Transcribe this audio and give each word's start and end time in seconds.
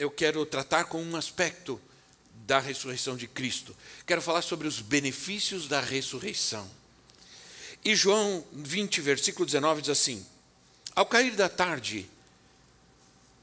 eu 0.00 0.10
quero 0.10 0.46
tratar 0.46 0.84
com 0.84 1.02
um 1.02 1.14
aspecto 1.14 1.78
da 2.46 2.58
ressurreição 2.58 3.18
de 3.18 3.28
Cristo. 3.28 3.76
Quero 4.06 4.22
falar 4.22 4.40
sobre 4.40 4.66
os 4.66 4.80
benefícios 4.80 5.68
da 5.68 5.78
ressurreição. 5.78 6.68
E 7.84 7.94
João 7.94 8.42
20, 8.50 8.98
versículo 9.02 9.44
19 9.44 9.82
diz 9.82 9.90
assim: 9.90 10.26
Ao 10.96 11.04
cair 11.04 11.36
da 11.36 11.50
tarde, 11.50 12.08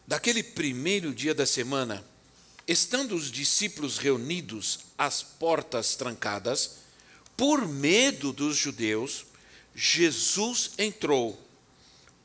daquele 0.08 0.42
primeiro 0.42 1.14
dia 1.14 1.36
da 1.36 1.46
semana, 1.46 2.04
estando 2.68 3.16
os 3.16 3.32
discípulos 3.32 4.00
reunidos, 4.00 4.80
as 4.98 5.22
portas 5.22 5.96
trancadas, 5.96 6.78
por 7.38 7.68
medo 7.68 8.34
dos 8.34 8.58
judeus, 8.58 9.28
Jesus 9.76 10.72
entrou, 10.80 11.40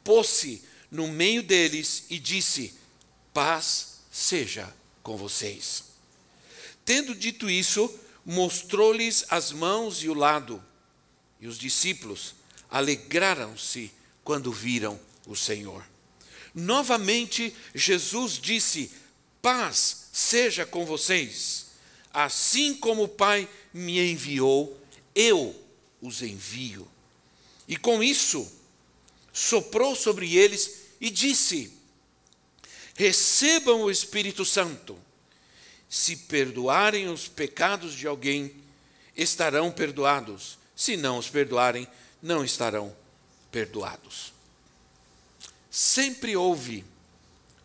pôs-se 0.02 0.64
no 0.90 1.06
meio 1.08 1.42
deles 1.42 2.04
e 2.08 2.18
disse: 2.18 2.72
Paz 3.34 3.91
seja 4.12 4.72
com 5.02 5.16
vocês. 5.16 5.84
Tendo 6.84 7.14
dito 7.14 7.48
isso, 7.48 7.92
mostrou-lhes 8.24 9.24
as 9.30 9.50
mãos 9.50 10.04
e 10.04 10.08
o 10.10 10.14
lado, 10.14 10.62
e 11.40 11.48
os 11.48 11.58
discípulos 11.58 12.34
alegraram-se 12.70 13.90
quando 14.22 14.52
viram 14.52 15.00
o 15.26 15.34
Senhor. 15.34 15.84
Novamente, 16.54 17.54
Jesus 17.74 18.38
disse: 18.38 18.92
Paz 19.40 20.08
seja 20.12 20.66
com 20.66 20.84
vocês. 20.84 21.66
Assim 22.12 22.74
como 22.74 23.04
o 23.04 23.08
Pai 23.08 23.48
me 23.72 23.98
enviou, 24.12 24.78
eu 25.14 25.58
os 26.00 26.20
envio. 26.20 26.86
E 27.66 27.76
com 27.76 28.02
isso, 28.02 28.46
soprou 29.32 29.96
sobre 29.96 30.36
eles 30.36 30.82
e 31.00 31.08
disse: 31.08 31.72
recebam 32.94 33.82
o 33.82 33.90
Espírito 33.90 34.44
Santo. 34.44 34.98
Se 35.88 36.16
perdoarem 36.16 37.08
os 37.08 37.28
pecados 37.28 37.94
de 37.94 38.06
alguém, 38.06 38.54
estarão 39.16 39.70
perdoados. 39.70 40.58
Se 40.74 40.96
não 40.96 41.18
os 41.18 41.28
perdoarem, 41.28 41.86
não 42.22 42.44
estarão 42.44 42.94
perdoados. 43.50 44.32
Sempre 45.70 46.36
houve 46.36 46.84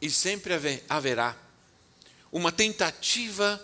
e 0.02 0.10
sempre 0.10 0.54
haverá 0.90 1.38
uma 2.32 2.52
tentativa 2.52 3.62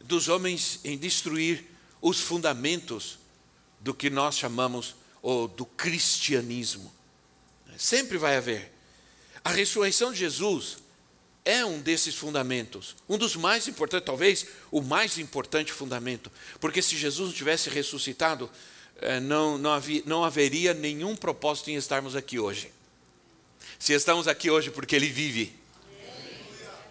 dos 0.00 0.28
homens 0.28 0.80
em 0.84 0.96
destruir 0.96 1.64
os 2.00 2.20
fundamentos 2.20 3.18
do 3.80 3.94
que 3.94 4.10
nós 4.10 4.36
chamamos 4.36 4.94
ou 5.20 5.48
do 5.48 5.64
cristianismo. 5.64 6.92
Sempre 7.76 8.18
vai 8.18 8.36
haver. 8.36 8.71
A 9.44 9.50
ressurreição 9.50 10.12
de 10.12 10.18
Jesus 10.18 10.78
é 11.44 11.64
um 11.64 11.80
desses 11.80 12.14
fundamentos, 12.14 12.94
um 13.08 13.18
dos 13.18 13.34
mais 13.34 13.66
importantes, 13.66 14.06
talvez 14.06 14.46
o 14.70 14.80
mais 14.80 15.18
importante 15.18 15.72
fundamento, 15.72 16.30
porque 16.60 16.80
se 16.80 16.96
Jesus 16.96 17.28
não 17.28 17.34
tivesse 17.34 17.68
ressuscitado, 17.68 18.48
eh, 19.00 19.18
não, 19.18 19.58
não, 19.58 19.72
havia, 19.72 20.02
não 20.06 20.24
haveria 20.24 20.72
nenhum 20.72 21.16
propósito 21.16 21.70
em 21.70 21.74
estarmos 21.74 22.14
aqui 22.14 22.38
hoje. 22.38 22.72
Se 23.78 23.92
estamos 23.92 24.28
aqui 24.28 24.48
hoje 24.50 24.70
porque 24.70 24.94
Ele 24.94 25.08
vive, 25.08 25.52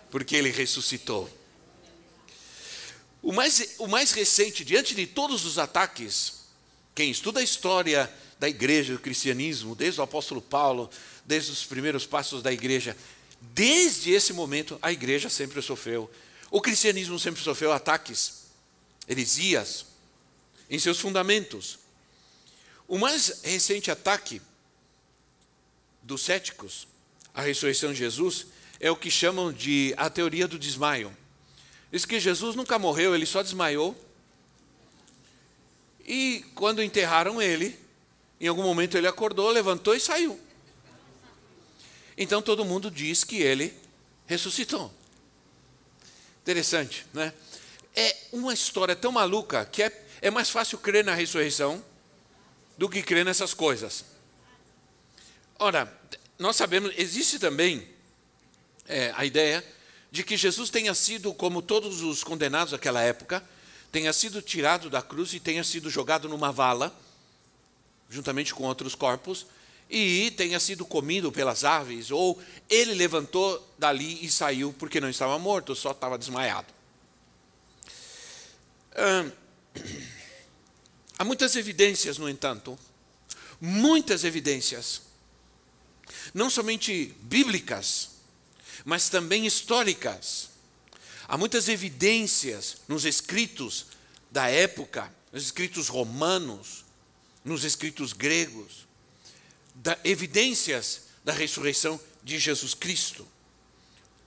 porque 0.09 0.35
Ele 0.35 0.49
ressuscitou. 0.49 1.29
O 3.23 3.31
mais, 3.31 3.75
o 3.77 3.87
mais 3.87 4.11
recente, 4.11 4.65
diante 4.65 4.93
de 4.93 5.07
todos 5.07 5.45
os 5.45 5.57
ataques, 5.57 6.41
quem 6.93 7.09
estuda 7.09 7.39
a 7.39 7.43
história 7.43 8.11
da 8.37 8.49
igreja, 8.49 8.93
do 8.93 8.99
cristianismo, 8.99 9.75
desde 9.75 10.01
o 10.01 10.03
apóstolo 10.03 10.41
Paulo, 10.41 10.89
desde 11.25 11.51
os 11.51 11.65
primeiros 11.65 12.05
passos 12.05 12.41
da 12.41 12.51
igreja. 12.51 12.95
Desde 13.39 14.11
esse 14.11 14.33
momento, 14.33 14.77
a 14.81 14.91
igreja 14.91 15.29
sempre 15.29 15.61
sofreu. 15.61 16.09
O 16.49 16.61
cristianismo 16.61 17.17
sempre 17.17 17.41
sofreu 17.41 17.71
ataques, 17.71 18.47
heresias, 19.07 19.85
em 20.69 20.77
seus 20.77 20.99
fundamentos. 20.99 21.79
O 22.87 22.97
mais 22.97 23.41
recente 23.43 23.89
ataque 23.89 24.41
dos 26.03 26.21
céticos 26.21 26.87
à 27.33 27.41
ressurreição 27.41 27.93
de 27.93 27.99
Jesus 27.99 28.47
é 28.79 28.91
o 28.91 28.95
que 28.95 29.09
chamam 29.09 29.53
de 29.53 29.93
a 29.97 30.09
teoria 30.09 30.47
do 30.47 30.59
desmaio. 30.59 31.15
Diz 31.91 32.05
que 32.05 32.19
Jesus 32.19 32.55
nunca 32.55 32.79
morreu, 32.79 33.13
ele 33.13 33.25
só 33.25 33.41
desmaiou. 33.41 33.95
E 36.05 36.43
quando 36.55 36.81
enterraram 36.81 37.41
ele, 37.41 37.77
em 38.39 38.47
algum 38.47 38.63
momento 38.63 38.97
ele 38.97 39.07
acordou, 39.07 39.49
levantou 39.51 39.95
e 39.95 39.99
saiu. 39.99 40.39
Então 42.21 42.39
todo 42.39 42.63
mundo 42.63 42.91
diz 42.91 43.23
que 43.23 43.41
ele 43.41 43.73
ressuscitou. 44.27 44.93
Interessante, 46.43 47.03
né? 47.11 47.33
É 47.95 48.15
uma 48.31 48.53
história 48.53 48.95
tão 48.95 49.11
maluca 49.11 49.65
que 49.65 49.81
é, 49.81 50.05
é 50.21 50.29
mais 50.29 50.47
fácil 50.47 50.77
crer 50.77 51.03
na 51.03 51.15
ressurreição 51.15 51.83
do 52.77 52.87
que 52.87 53.01
crer 53.01 53.25
nessas 53.25 53.55
coisas. 53.55 54.05
Ora, 55.57 55.91
nós 56.37 56.55
sabemos, 56.55 56.93
existe 56.95 57.39
também 57.39 57.89
é, 58.87 59.11
a 59.17 59.25
ideia 59.25 59.65
de 60.11 60.23
que 60.23 60.37
Jesus 60.37 60.69
tenha 60.69 60.93
sido, 60.93 61.33
como 61.33 61.59
todos 61.59 62.03
os 62.03 62.23
condenados 62.23 62.69
daquela 62.69 63.01
época, 63.01 63.43
tenha 63.91 64.13
sido 64.13 64.43
tirado 64.43 64.91
da 64.91 65.01
cruz 65.01 65.33
e 65.33 65.39
tenha 65.39 65.63
sido 65.63 65.89
jogado 65.89 66.29
numa 66.29 66.51
vala, 66.51 66.95
juntamente 68.07 68.53
com 68.53 68.65
outros 68.65 68.93
corpos, 68.93 69.47
e 69.91 70.31
tenha 70.31 70.57
sido 70.57 70.85
comido 70.85 71.33
pelas 71.33 71.65
aves, 71.65 72.11
ou 72.11 72.41
ele 72.69 72.93
levantou 72.93 73.75
dali 73.77 74.25
e 74.25 74.31
saiu 74.31 74.73
porque 74.79 75.01
não 75.01 75.09
estava 75.09 75.37
morto, 75.37 75.75
só 75.75 75.91
estava 75.91 76.17
desmaiado. 76.17 76.73
há 81.19 81.25
muitas 81.25 81.57
evidências, 81.57 82.17
no 82.17 82.29
entanto, 82.29 82.79
muitas 83.59 84.23
evidências, 84.23 85.01
não 86.33 86.49
somente 86.49 87.13
bíblicas, 87.23 88.11
mas 88.85 89.09
também 89.09 89.45
históricas. 89.45 90.51
Há 91.27 91.37
muitas 91.37 91.67
evidências 91.67 92.77
nos 92.87 93.03
escritos 93.03 93.87
da 94.31 94.47
época, 94.47 95.13
nos 95.33 95.43
escritos 95.43 95.89
romanos, 95.89 96.85
nos 97.43 97.65
escritos 97.65 98.13
gregos, 98.13 98.89
da, 99.81 99.97
evidências 100.03 101.07
da 101.23 101.33
ressurreição 101.33 101.99
de 102.23 102.37
Jesus 102.37 102.73
Cristo. 102.73 103.27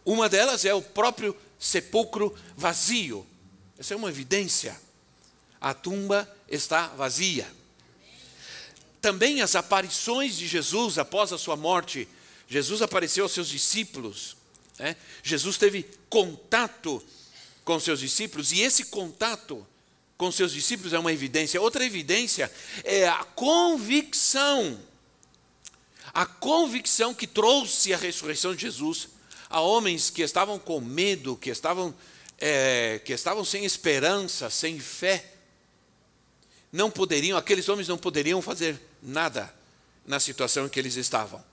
Uma 0.04 0.28
delas 0.28 0.64
é 0.64 0.74
o 0.74 0.82
próprio 0.82 1.36
sepulcro 1.58 2.36
vazio. 2.56 3.26
Essa 3.78 3.94
é 3.94 3.96
uma 3.96 4.08
evidência. 4.08 4.78
A 5.60 5.72
tumba 5.72 6.28
está 6.48 6.88
vazia. 6.88 7.50
Também 9.00 9.42
as 9.42 9.54
aparições 9.54 10.36
de 10.36 10.46
Jesus 10.46 10.98
após 10.98 11.32
a 11.32 11.38
sua 11.38 11.56
morte. 11.56 12.08
Jesus 12.48 12.82
apareceu 12.82 13.24
aos 13.24 13.32
seus 13.32 13.48
discípulos. 13.48 14.36
Né? 14.78 14.96
Jesus 15.22 15.56
teve 15.56 15.88
contato 16.10 17.02
com 17.64 17.78
seus 17.80 18.00
discípulos 18.00 18.52
e 18.52 18.60
esse 18.60 18.86
contato 18.86 19.66
com 20.18 20.30
seus 20.30 20.52
discípulos 20.52 20.92
é 20.92 20.98
uma 20.98 21.12
evidência. 21.12 21.60
Outra 21.60 21.84
evidência 21.84 22.52
é 22.82 23.08
a 23.08 23.24
convicção 23.24 24.78
a 26.14 26.24
convicção 26.24 27.12
que 27.12 27.26
trouxe 27.26 27.92
a 27.92 27.96
ressurreição 27.96 28.54
de 28.54 28.62
Jesus 28.62 29.08
a 29.50 29.60
homens 29.60 30.10
que 30.10 30.22
estavam 30.22 30.58
com 30.58 30.80
medo, 30.80 31.36
que 31.36 31.50
estavam, 31.50 31.94
é, 32.38 33.00
que 33.04 33.12
estavam 33.12 33.44
sem 33.44 33.64
esperança, 33.64 34.50
sem 34.50 34.78
fé, 34.80 35.32
não 36.72 36.90
poderiam, 36.90 37.38
aqueles 37.38 37.68
homens 37.68 37.86
não 37.86 37.98
poderiam 37.98 38.42
fazer 38.42 38.80
nada 39.02 39.54
na 40.06 40.18
situação 40.18 40.66
em 40.66 40.68
que 40.68 40.78
eles 40.78 40.96
estavam. 40.96 41.44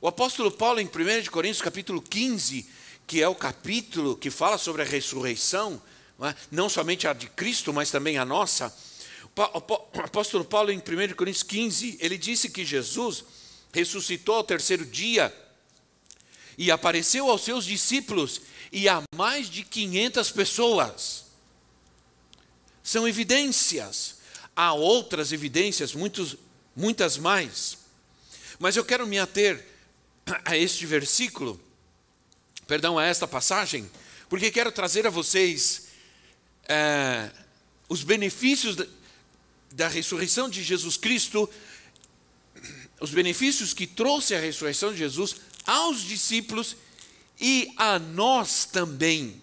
O 0.00 0.08
apóstolo 0.08 0.50
Paulo, 0.50 0.78
em 0.78 0.86
1 0.86 1.30
Coríntios 1.30 1.62
capítulo 1.62 2.02
15, 2.02 2.66
que 3.06 3.22
é 3.22 3.28
o 3.28 3.34
capítulo 3.34 4.16
que 4.16 4.30
fala 4.30 4.58
sobre 4.58 4.82
a 4.82 4.84
ressurreição, 4.84 5.80
não, 6.50 6.66
é? 6.66 6.68
somente 6.68 7.08
a 7.08 7.12
de 7.12 7.28
Cristo, 7.28 7.72
mas 7.72 7.90
também 7.90 8.18
a 8.18 8.24
nossa, 8.24 8.74
o 9.34 10.00
apóstolo 10.00 10.44
Paulo, 10.44 10.70
em 10.70 10.78
1 10.78 11.14
Coríntios 11.14 11.42
15, 11.42 11.98
ele 12.00 12.18
disse 12.18 12.50
que 12.50 12.64
Jesus 12.64 13.24
ressuscitou 13.76 14.36
ao 14.36 14.44
terceiro 14.44 14.86
dia 14.86 15.30
e 16.56 16.70
apareceu 16.70 17.30
aos 17.30 17.42
seus 17.42 17.66
discípulos 17.66 18.40
e 18.72 18.88
a 18.88 19.02
mais 19.14 19.50
de 19.50 19.62
500 19.62 20.30
pessoas. 20.30 21.26
São 22.82 23.06
evidências. 23.06 24.16
Há 24.54 24.72
outras 24.72 25.30
evidências, 25.30 25.92
muitos, 25.92 26.36
muitas 26.74 27.18
mais. 27.18 27.76
Mas 28.58 28.76
eu 28.76 28.84
quero 28.84 29.06
me 29.06 29.18
ater 29.18 29.62
a 30.46 30.56
este 30.56 30.86
versículo, 30.86 31.60
perdão, 32.66 32.98
a 32.98 33.04
esta 33.04 33.28
passagem, 33.28 33.90
porque 34.30 34.50
quero 34.50 34.72
trazer 34.72 35.06
a 35.06 35.10
vocês 35.10 35.88
é, 36.66 37.30
os 37.90 38.02
benefícios 38.02 38.74
da, 38.74 38.86
da 39.72 39.88
ressurreição 39.88 40.48
de 40.48 40.62
Jesus 40.62 40.96
Cristo, 40.96 41.48
os 43.00 43.10
benefícios 43.10 43.74
que 43.74 43.86
trouxe 43.86 44.34
a 44.34 44.40
ressurreição 44.40 44.92
de 44.92 44.98
Jesus 44.98 45.36
aos 45.66 46.00
discípulos 46.02 46.76
e 47.40 47.72
a 47.76 47.98
nós 47.98 48.64
também. 48.64 49.42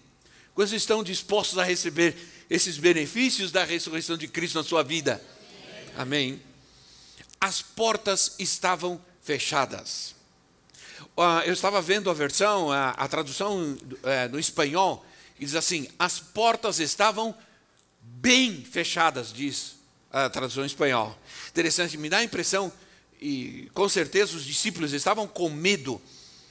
Quando 0.54 0.72
estão 0.72 1.02
dispostos 1.02 1.58
a 1.58 1.64
receber 1.64 2.16
esses 2.48 2.76
benefícios 2.76 3.50
da 3.50 3.64
ressurreição 3.64 4.16
de 4.16 4.28
Cristo 4.28 4.56
na 4.56 4.64
sua 4.64 4.82
vida? 4.82 5.22
Amém. 5.96 6.40
As 7.40 7.62
portas 7.62 8.34
estavam 8.38 9.02
fechadas. 9.22 10.14
Eu 11.46 11.52
estava 11.52 11.80
vendo 11.80 12.10
a 12.10 12.14
versão, 12.14 12.72
a, 12.72 12.90
a 12.90 13.06
tradução 13.06 13.78
é, 14.02 14.26
no 14.28 14.38
espanhol, 14.38 15.04
e 15.38 15.44
diz 15.44 15.54
assim: 15.54 15.88
as 15.98 16.18
portas 16.18 16.80
estavam 16.80 17.36
bem 18.00 18.64
fechadas, 18.64 19.32
diz 19.32 19.76
a 20.12 20.28
tradução 20.28 20.64
espanhol. 20.64 21.16
Interessante, 21.48 21.96
me 21.96 22.08
dá 22.08 22.18
a 22.18 22.24
impressão, 22.24 22.72
e 23.26 23.70
com 23.72 23.88
certeza 23.88 24.36
os 24.36 24.44
discípulos 24.44 24.92
estavam 24.92 25.26
com 25.26 25.48
medo 25.48 26.00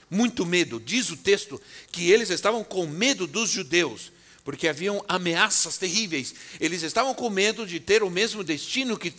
muito 0.10 0.46
medo. 0.46 0.80
Diz 0.80 1.10
o 1.10 1.18
texto 1.18 1.62
que 1.92 2.12
eles 2.12 2.30
estavam 2.30 2.64
com 2.64 2.88
medo 2.88 3.28
dos 3.28 3.50
judeus, 3.50 4.12
porque 4.44 4.68
haviam 4.68 5.04
ameaças 5.08 5.78
terríveis. 5.78 6.34
Eles 6.60 6.82
estavam 6.82 7.14
com 7.14 7.30
medo 7.30 7.66
de 7.66 7.80
ter 7.80 8.02
o 8.02 8.10
mesmo 8.10 8.44
destino 8.44 8.98
que, 8.98 9.14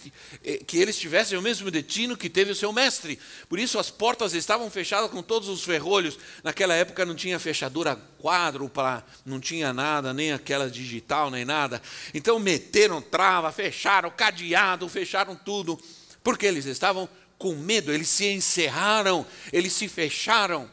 eh, 0.45 0.61
que 0.67 0.79
eles 0.79 0.99
tivessem, 0.99 1.39
o 1.39 1.43
mesmo 1.43 1.71
destino 1.71 2.17
que 2.17 2.29
teve 2.29 2.51
o 2.51 2.57
seu 2.57 2.73
mestre. 2.73 3.19
Por 3.49 3.59
isso 3.59 3.79
as 3.79 3.91
portas 3.91 4.35
estavam 4.35 4.71
fechadas 4.71 5.11
com 5.11 5.23
todos 5.23 5.49
os 5.49 5.65
ferrolhos. 5.65 6.19
Naquela 6.43 6.75
época 6.75 7.07
não 7.07 7.15
tinha 7.15 7.39
fechadura 7.39 7.97
quádrupla, 8.21 9.07
não 9.25 9.41
tinha 9.41 9.73
nada, 9.73 10.13
nem 10.13 10.33
aquela 10.33 10.71
digital, 10.71 11.31
nem 11.31 11.45
nada. 11.45 11.81
Então 12.13 12.39
meteram 12.39 13.01
trava, 13.01 13.51
fecharam 13.51 14.11
cadeado, 14.11 14.89
fecharam 14.89 15.35
tudo, 15.35 15.81
porque 16.23 16.47
eles 16.47 16.67
estavam 16.67 17.09
com 17.39 17.55
medo, 17.55 17.93
eles 17.93 18.09
se 18.09 18.27
encerraram, 18.27 19.27
eles 19.53 19.73
se 19.73 19.89
fecharam 19.89 20.71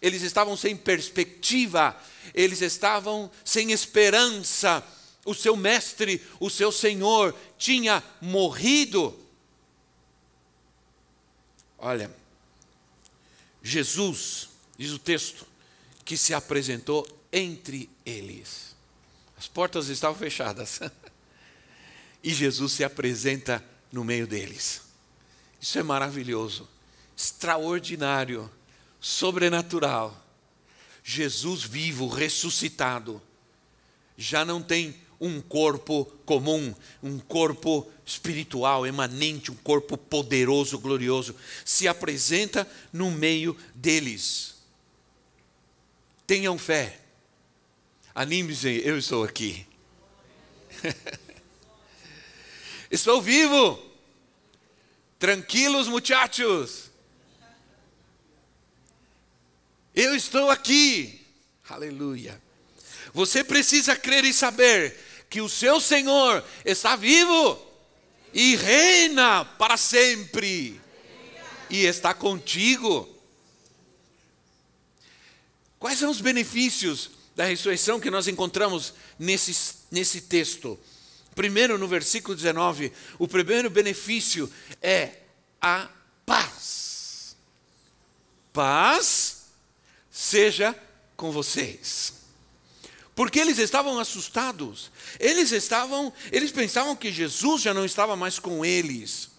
eles 0.00 0.22
estavam 0.22 0.56
sem 0.56 0.76
perspectiva, 0.76 1.96
eles 2.32 2.62
estavam 2.62 3.30
sem 3.44 3.72
esperança. 3.72 4.84
O 5.24 5.34
seu 5.34 5.56
mestre, 5.56 6.24
o 6.40 6.48
seu 6.48 6.70
senhor, 6.72 7.36
tinha 7.58 8.02
morrido. 8.20 9.18
Olha, 11.76 12.10
Jesus, 13.62 14.48
diz 14.76 14.92
o 14.92 14.98
texto, 14.98 15.46
que 16.04 16.16
se 16.16 16.32
apresentou 16.32 17.06
entre 17.32 17.90
eles. 18.06 18.74
As 19.36 19.46
portas 19.46 19.88
estavam 19.88 20.16
fechadas. 20.16 20.80
e 22.22 22.32
Jesus 22.32 22.72
se 22.72 22.84
apresenta 22.84 23.62
no 23.92 24.04
meio 24.04 24.26
deles. 24.26 24.87
Isso 25.60 25.78
é 25.78 25.82
maravilhoso, 25.82 26.68
extraordinário 27.16 28.50
sobrenatural. 29.00 30.24
Jesus 31.02 31.62
vivo, 31.62 32.06
ressuscitado, 32.06 33.20
já 34.16 34.44
não 34.44 34.62
tem 34.62 34.94
um 35.20 35.40
corpo 35.40 36.04
comum, 36.24 36.74
um 37.02 37.18
corpo 37.18 37.90
espiritual, 38.04 38.86
emanente, 38.86 39.50
um 39.50 39.56
corpo 39.56 39.96
poderoso, 39.96 40.78
glorioso, 40.78 41.34
se 41.64 41.88
apresenta 41.88 42.68
no 42.92 43.10
meio 43.10 43.56
deles. 43.74 44.56
Tenham 46.26 46.58
fé, 46.58 47.00
anime-se, 48.14 48.82
eu 48.84 48.98
estou 48.98 49.24
aqui. 49.24 49.66
estou 52.90 53.20
vivo, 53.20 53.87
tranquilos, 55.18 55.88
muchachos. 55.88 56.90
Eu 59.94 60.14
estou 60.14 60.50
aqui. 60.50 61.26
Aleluia. 61.68 62.40
Você 63.12 63.42
precisa 63.42 63.96
crer 63.96 64.24
e 64.24 64.32
saber 64.32 64.96
que 65.28 65.40
o 65.40 65.48
seu 65.48 65.80
Senhor 65.80 66.44
está 66.64 66.94
vivo 66.96 67.60
e 68.32 68.56
reina 68.56 69.44
para 69.44 69.76
sempre. 69.76 70.80
E 71.68 71.84
está 71.84 72.14
contigo. 72.14 73.08
Quais 75.78 75.98
são 75.98 76.10
os 76.10 76.20
benefícios 76.20 77.10
da 77.36 77.44
ressurreição 77.44 78.00
que 78.00 78.10
nós 78.10 78.26
encontramos 78.26 78.94
nesse, 79.18 79.76
nesse 79.90 80.22
texto? 80.22 80.78
Primeiro, 81.38 81.78
no 81.78 81.86
versículo 81.86 82.34
19, 82.34 82.92
o 83.16 83.28
primeiro 83.28 83.70
benefício 83.70 84.52
é 84.82 85.18
a 85.62 85.88
paz. 86.26 87.36
Paz 88.52 89.44
seja 90.10 90.74
com 91.16 91.30
vocês. 91.30 92.12
Porque 93.14 93.38
eles 93.38 93.58
estavam 93.58 94.00
assustados. 94.00 94.90
Eles 95.20 95.52
estavam, 95.52 96.12
eles 96.32 96.50
pensavam 96.50 96.96
que 96.96 97.12
Jesus 97.12 97.62
já 97.62 97.72
não 97.72 97.84
estava 97.84 98.16
mais 98.16 98.40
com 98.40 98.64
eles. 98.64 99.30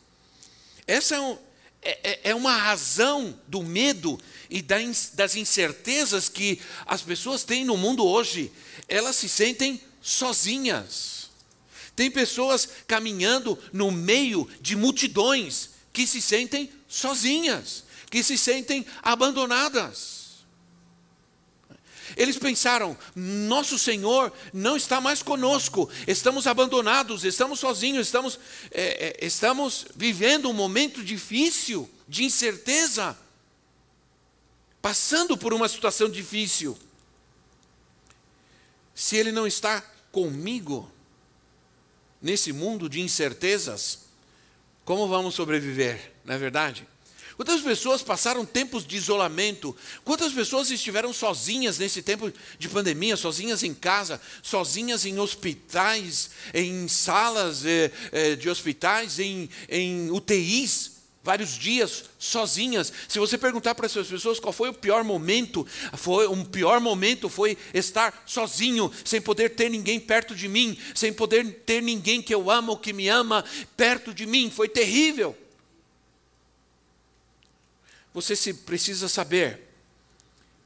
Essa 0.88 1.16
é, 1.16 1.20
um, 1.20 1.38
é, 1.82 2.12
é, 2.12 2.20
é 2.30 2.34
uma 2.34 2.56
razão 2.56 3.38
do 3.46 3.62
medo 3.62 4.18
e 4.50 4.62
das 4.62 5.36
incertezas 5.36 6.30
que 6.30 6.62
as 6.86 7.02
pessoas 7.02 7.44
têm 7.44 7.66
no 7.66 7.76
mundo 7.76 8.06
hoje. 8.06 8.54
Elas 8.88 9.18
se 9.18 9.28
sentem 9.28 9.82
sozinhas. 10.02 11.19
Tem 12.00 12.10
pessoas 12.10 12.66
caminhando 12.88 13.60
no 13.74 13.92
meio 13.92 14.50
de 14.62 14.74
multidões 14.74 15.72
que 15.92 16.08
se 16.08 16.22
sentem 16.22 16.72
sozinhas, 16.88 17.84
que 18.10 18.24
se 18.24 18.38
sentem 18.38 18.86
abandonadas. 19.04 20.46
Eles 22.16 22.38
pensaram: 22.38 22.98
nosso 23.14 23.78
Senhor 23.78 24.32
não 24.54 24.78
está 24.78 25.02
mais 25.02 25.22
conosco, 25.22 25.90
estamos 26.08 26.48
abandonados, 26.48 27.26
estamos 27.26 27.60
sozinhos, 27.60 28.08
estamos, 28.08 28.40
é, 28.72 29.18
é, 29.22 29.26
estamos 29.26 29.86
vivendo 29.94 30.50
um 30.50 30.54
momento 30.54 31.04
difícil, 31.04 31.92
de 32.08 32.24
incerteza, 32.24 33.18
passando 34.82 35.38
por 35.38 35.54
uma 35.54 35.68
situação 35.68 36.10
difícil. 36.10 36.80
Se 38.96 39.18
Ele 39.18 39.34
não 39.34 39.46
está 39.46 39.82
comigo, 40.14 40.90
nesse 42.22 42.52
mundo 42.52 42.90
de 42.90 43.02
incertezas, 43.02 44.00
como 44.86 45.08
vamos 45.08 45.36
sobreviver, 45.36 46.14
não 46.26 46.36
é 46.36 46.38
verdade? 46.38 46.88
Quantas 47.40 47.62
pessoas 47.62 48.02
passaram 48.02 48.46
tempos 48.46 48.86
de 48.86 48.98
isolamento? 48.98 49.74
Quantas 50.04 50.34
pessoas 50.34 50.70
estiveram 50.72 51.14
sozinhas 51.14 51.78
nesse 51.78 52.02
tempo 52.02 52.34
de 52.58 52.68
pandemia, 52.68 53.16
sozinhas 53.16 53.64
em 53.64 53.74
casa, 53.74 54.20
sozinhas 54.44 55.06
em 55.06 55.18
hospitais, 55.20 56.32
em 56.54 56.86
salas 56.90 57.64
eh, 57.66 57.92
eh, 58.12 58.36
de 58.36 58.50
hospitais, 58.50 59.20
em, 59.20 59.50
em 59.70 60.12
UTIs? 60.12 60.99
Vários 61.24 61.58
dias 61.58 62.06
sozinhas. 62.18 62.92
Se 63.08 63.20
você 63.20 63.38
perguntar 63.38 63.76
para 63.76 63.86
essas 63.86 64.08
pessoas 64.08 64.40
qual 64.40 64.54
foi 64.54 64.70
o 64.70 64.74
pior 64.74 65.04
momento, 65.04 65.66
foi 65.94 66.28
um 66.28 66.44
pior 66.44 66.80
momento 66.80 67.30
foi 67.30 67.58
estar 67.74 68.24
sozinho, 68.26 68.92
sem 69.04 69.22
poder 69.22 69.50
ter 69.50 69.70
ninguém 69.70 70.00
perto 70.00 70.36
de 70.36 70.48
mim, 70.48 70.78
sem 70.96 71.12
poder 71.14 71.64
ter 71.66 71.82
ninguém 71.82 72.22
que 72.22 72.34
eu 72.34 72.50
amo, 72.50 72.78
que 72.78 72.94
me 72.94 73.08
ama 73.10 73.44
perto 73.76 74.14
de 74.14 74.26
mim. 74.26 74.50
Foi 74.50 74.68
terrível 74.68 75.36
você 78.14 78.36
se 78.36 78.54
precisa 78.54 79.08
saber 79.08 79.62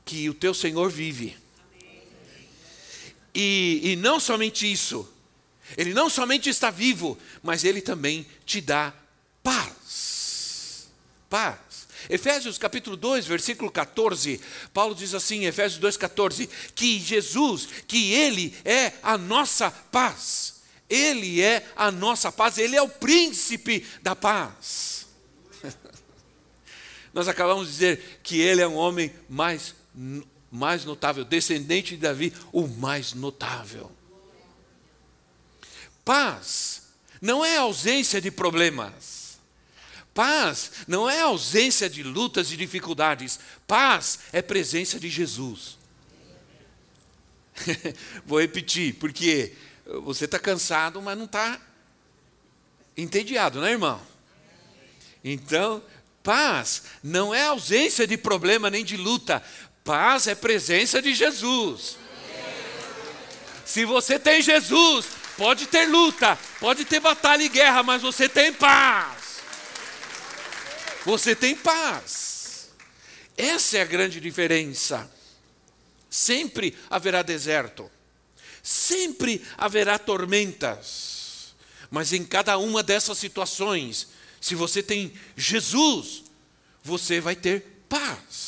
que 0.05 0.29
o 0.29 0.33
teu 0.33 0.53
Senhor 0.53 0.89
vive. 0.89 1.37
E, 3.33 3.81
e 3.83 3.95
não 3.95 4.19
somente 4.19 4.71
isso, 4.71 5.07
Ele 5.77 5.93
não 5.93 6.09
somente 6.09 6.49
está 6.49 6.69
vivo, 6.69 7.17
mas 7.41 7.63
Ele 7.63 7.81
também 7.81 8.25
te 8.45 8.61
dá 8.61 8.93
paz. 9.41 10.12
Paz. 11.33 11.87
Efésios 12.11 12.59
capítulo 12.59 12.95
2, 12.95 13.25
versículo 13.25 13.71
14, 13.71 14.39
Paulo 14.71 14.93
diz 14.93 15.15
assim, 15.15 15.45
Efésios 15.45 15.83
2,14, 15.97 16.47
que 16.75 16.99
Jesus, 16.99 17.67
que 17.87 18.13
Ele 18.13 18.55
é 18.63 18.93
a 19.01 19.17
nossa 19.17 19.71
paz. 19.71 20.61
Ele 20.87 21.41
é 21.41 21.65
a 21.75 21.89
nossa 21.89 22.31
paz, 22.31 22.59
Ele 22.59 22.75
é 22.75 22.81
o 22.83 22.87
príncipe 22.87 23.83
da 24.03 24.15
paz. 24.15 25.07
Nós 27.11 27.27
acabamos 27.27 27.65
de 27.65 27.73
dizer 27.73 28.19
que 28.21 28.39
ele 28.39 28.61
é 28.61 28.67
um 28.67 28.75
homem 28.75 29.11
mais 29.27 29.73
mais 30.51 30.85
notável, 30.85 31.25
descendente 31.25 31.95
de 31.95 32.01
Davi, 32.01 32.31
o 32.51 32.67
mais 32.67 33.13
notável. 33.13 33.91
Paz 36.05 36.89
não 37.19 37.43
é 37.43 37.57
ausência 37.57 38.21
de 38.21 38.29
problemas. 38.29 39.22
Paz 40.13 40.71
não 40.87 41.09
é 41.09 41.21
ausência 41.21 41.89
de 41.89 42.03
lutas 42.03 42.51
e 42.51 42.57
dificuldades. 42.57 43.39
Paz 43.65 44.19
é 44.31 44.41
presença 44.41 44.99
de 44.99 45.09
Jesus. 45.09 45.77
Vou 48.25 48.39
repetir, 48.39 48.95
porque 48.95 49.53
você 50.03 50.25
está 50.25 50.37
cansado, 50.37 51.01
mas 51.01 51.17
não 51.17 51.25
está 51.25 51.59
entediado, 52.95 53.59
né, 53.59 53.71
irmão? 53.71 54.01
Então, 55.23 55.83
paz 56.21 56.83
não 57.03 57.33
é 57.33 57.45
ausência 57.45 58.05
de 58.05 58.17
problema 58.17 58.69
nem 58.69 58.83
de 58.83 58.97
luta. 58.97 59.41
Paz 59.83 60.27
é 60.27 60.35
presença 60.35 61.01
de 61.01 61.13
Jesus. 61.13 61.97
Se 63.65 63.85
você 63.85 64.19
tem 64.19 64.41
Jesus, 64.41 65.07
pode 65.37 65.65
ter 65.65 65.85
luta, 65.85 66.37
pode 66.59 66.85
ter 66.85 66.99
batalha 66.99 67.41
e 67.43 67.49
guerra, 67.49 67.81
mas 67.81 68.01
você 68.01 68.29
tem 68.29 68.53
paz. 68.53 69.22
Você 71.05 71.35
tem 71.35 71.55
paz. 71.55 72.69
Essa 73.37 73.77
é 73.77 73.81
a 73.81 73.85
grande 73.85 74.19
diferença. 74.19 75.09
Sempre 76.09 76.77
haverá 76.89 77.23
deserto, 77.23 77.89
sempre 78.61 79.43
haverá 79.57 79.97
tormentas, 79.97 81.55
mas 81.89 82.13
em 82.13 82.23
cada 82.23 82.57
uma 82.59 82.83
dessas 82.83 83.17
situações, 83.17 84.09
se 84.39 84.53
você 84.53 84.83
tem 84.83 85.11
Jesus, 85.35 86.23
você 86.83 87.19
vai 87.19 87.35
ter 87.35 87.61
paz 87.89 88.43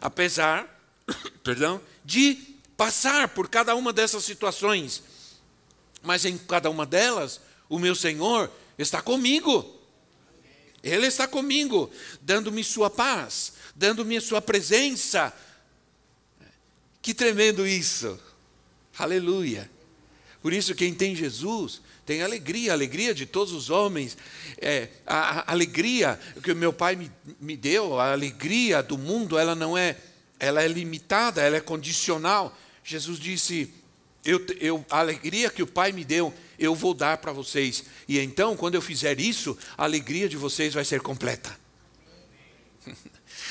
apesar, 0.00 0.66
perdão, 1.42 1.80
de 2.04 2.34
passar 2.76 3.28
por 3.28 3.48
cada 3.48 3.74
uma 3.74 3.92
dessas 3.92 4.24
situações. 4.24 5.02
Mas 6.02 6.24
em 6.24 6.38
cada 6.38 6.70
uma 6.70 6.86
delas, 6.86 7.40
o 7.68 7.78
meu 7.78 7.94
Senhor 7.94 8.50
está 8.78 9.02
comigo. 9.02 9.77
Ele 10.90 11.06
está 11.06 11.26
comigo, 11.26 11.90
dando-me 12.20 12.62
sua 12.64 12.90
paz, 12.90 13.52
dando-me 13.74 14.20
sua 14.20 14.40
presença. 14.40 15.32
Que 17.00 17.14
tremendo 17.14 17.66
isso! 17.66 18.18
Aleluia! 18.98 19.70
Por 20.40 20.52
isso, 20.52 20.74
quem 20.74 20.94
tem 20.94 21.14
Jesus 21.14 21.80
tem 22.08 22.22
alegria, 22.22 22.70
a 22.70 22.74
alegria 22.74 23.14
de 23.14 23.26
todos 23.26 23.52
os 23.52 23.68
homens, 23.68 24.16
é, 24.56 24.88
a, 25.06 25.40
a, 25.40 25.52
alegria 25.52 26.18
que 26.42 26.54
meu 26.54 26.72
pai 26.72 26.96
me, 26.96 27.12
me 27.38 27.54
deu, 27.54 28.00
a 28.00 28.12
alegria 28.12 28.82
do 28.82 28.96
mundo, 28.96 29.36
ela 29.36 29.54
não 29.54 29.76
é, 29.76 29.94
ela 30.40 30.62
é 30.62 30.68
limitada, 30.68 31.42
ela 31.42 31.58
é 31.58 31.60
condicional. 31.60 32.56
Jesus 32.82 33.18
disse: 33.18 33.70
eu, 34.24 34.44
eu, 34.60 34.84
a 34.90 34.98
alegria 34.98 35.50
que 35.50 35.62
o 35.62 35.66
Pai 35.66 35.92
me 35.92 36.04
deu, 36.04 36.34
eu 36.58 36.74
vou 36.74 36.92
dar 36.92 37.18
para 37.18 37.32
vocês. 37.32 37.84
E 38.06 38.18
então, 38.18 38.56
quando 38.56 38.74
eu 38.74 38.82
fizer 38.82 39.20
isso, 39.20 39.56
a 39.76 39.84
alegria 39.84 40.28
de 40.28 40.36
vocês 40.36 40.74
vai 40.74 40.84
ser 40.84 41.00
completa. 41.00 41.58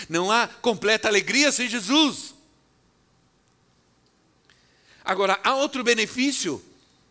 Não 0.09 0.31
há 0.31 0.47
completa 0.47 1.07
alegria 1.07 1.51
sem 1.51 1.67
Jesus. 1.67 2.36
Agora, 5.03 5.39
há 5.43 5.55
outro 5.55 5.83
benefício 5.83 6.63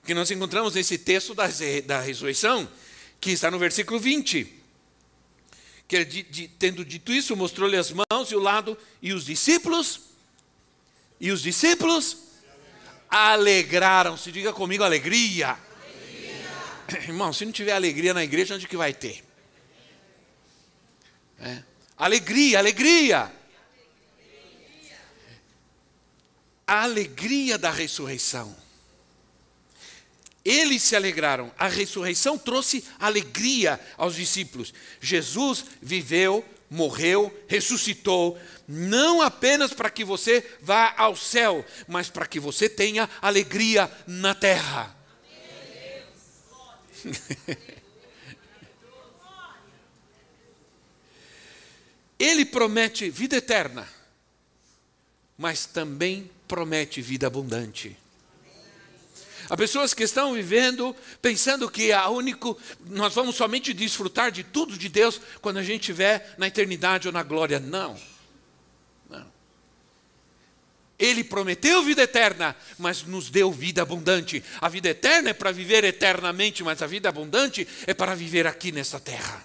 que 0.05 0.15
nós 0.15 0.31
encontramos 0.31 0.75
nesse 0.75 0.99
texto 0.99 1.35
da, 1.35 1.49
da 1.85 2.01
ressurreição, 2.01 2.69
que 3.21 3.31
está 3.31 3.51
no 3.51 3.59
versículo 3.59 3.99
20. 3.99 4.55
Que 5.89 6.05
de, 6.05 6.23
de, 6.23 6.49
tendo 6.49 6.85
dito 6.85 7.13
isso, 7.13 7.35
mostrou-lhe 7.35 7.77
as 7.77 7.91
mãos 7.91 8.31
e 8.31 8.37
o 8.37 8.41
lado, 8.41 8.77
e 9.01 9.13
os 9.13 9.25
discípulos, 9.25 10.01
e 11.19 11.31
os 11.33 11.41
discípulos 11.41 12.26
alegraram-se. 13.09 14.33
Diga 14.33 14.53
comigo, 14.53 14.85
alegria. 14.85 15.51
alegria. 15.51 17.03
Irmão, 17.09 17.33
se 17.33 17.45
não 17.45 17.53
tiver 17.53 17.73
alegria 17.73 18.13
na 18.15 18.25
igreja, 18.25 18.55
onde 18.55 18.69
que 18.69 18.77
vai 18.77 18.93
ter? 18.93 19.25
É. 21.41 21.63
Alegria, 21.97 22.59
alegria. 22.59 23.33
A 26.67 26.83
alegria 26.83 27.57
da 27.57 27.71
ressurreição. 27.71 28.57
Eles 30.45 30.83
se 30.83 30.95
alegraram. 30.95 31.53
A 31.59 31.69
ressurreição 31.69 32.39
trouxe 32.39 32.85
alegria 33.01 33.81
aos 33.97 34.15
discípulos. 34.15 34.73
Jesus 35.01 35.65
viveu, 35.83 36.45
morreu, 36.71 37.37
ressuscitou, 37.49 38.39
não 38.69 39.23
apenas 39.23 39.73
para 39.73 39.89
que 39.91 40.05
você 40.05 40.45
vá 40.61 40.93
ao 40.97 41.15
céu, 41.15 41.65
mas 41.87 42.09
para 42.09 42.27
que 42.27 42.41
você 42.41 42.69
tenha 42.69 43.09
alegria 43.23 43.91
na 44.07 44.35
terra. 44.35 44.95
Ele 52.19 52.45
promete 52.47 53.09
vida 53.11 53.37
eterna, 53.37 53.87
mas 55.37 55.67
também 55.67 56.31
promete 56.49 57.03
vida 57.03 57.27
abundante. 57.27 57.97
Há 59.49 59.57
pessoas 59.57 59.95
que 59.95 60.03
estão 60.03 60.33
vivendo 60.35 60.97
pensando 61.23 61.71
que 61.71 61.93
a 61.93 62.09
único, 62.09 62.59
nós 62.87 63.15
vamos 63.15 63.37
somente 63.37 63.73
desfrutar 63.73 64.33
de 64.33 64.43
tudo 64.43 64.77
de 64.77 64.89
Deus 64.89 65.21
quando 65.41 65.59
a 65.59 65.63
gente 65.63 65.83
estiver 65.83 66.35
na 66.37 66.49
eternidade 66.49 67.07
ou 67.07 67.13
na 67.13 67.23
glória. 67.23 67.61
Não. 67.61 67.93
Não. 67.95 68.16
Ele 70.99 71.23
prometeu 71.23 71.83
vida 71.83 72.03
eterna, 72.03 72.57
mas 72.79 73.03
nos 73.03 73.29
deu 73.29 73.53
vida 73.53 73.83
abundante. 73.83 74.43
A 74.61 74.69
vida 74.69 74.89
eterna 74.89 75.31
é 75.31 75.35
para 75.35 75.53
viver 75.53 75.85
eternamente, 75.85 76.65
mas 76.65 76.81
a 76.81 76.87
vida 76.87 77.09
abundante 77.09 77.69
é 77.87 77.93
para 77.93 78.15
viver 78.15 78.47
aqui 78.47 78.73
nessa 78.73 78.99
terra. 78.99 79.45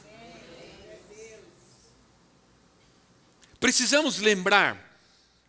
Precisamos 3.59 4.19
lembrar 4.19 4.99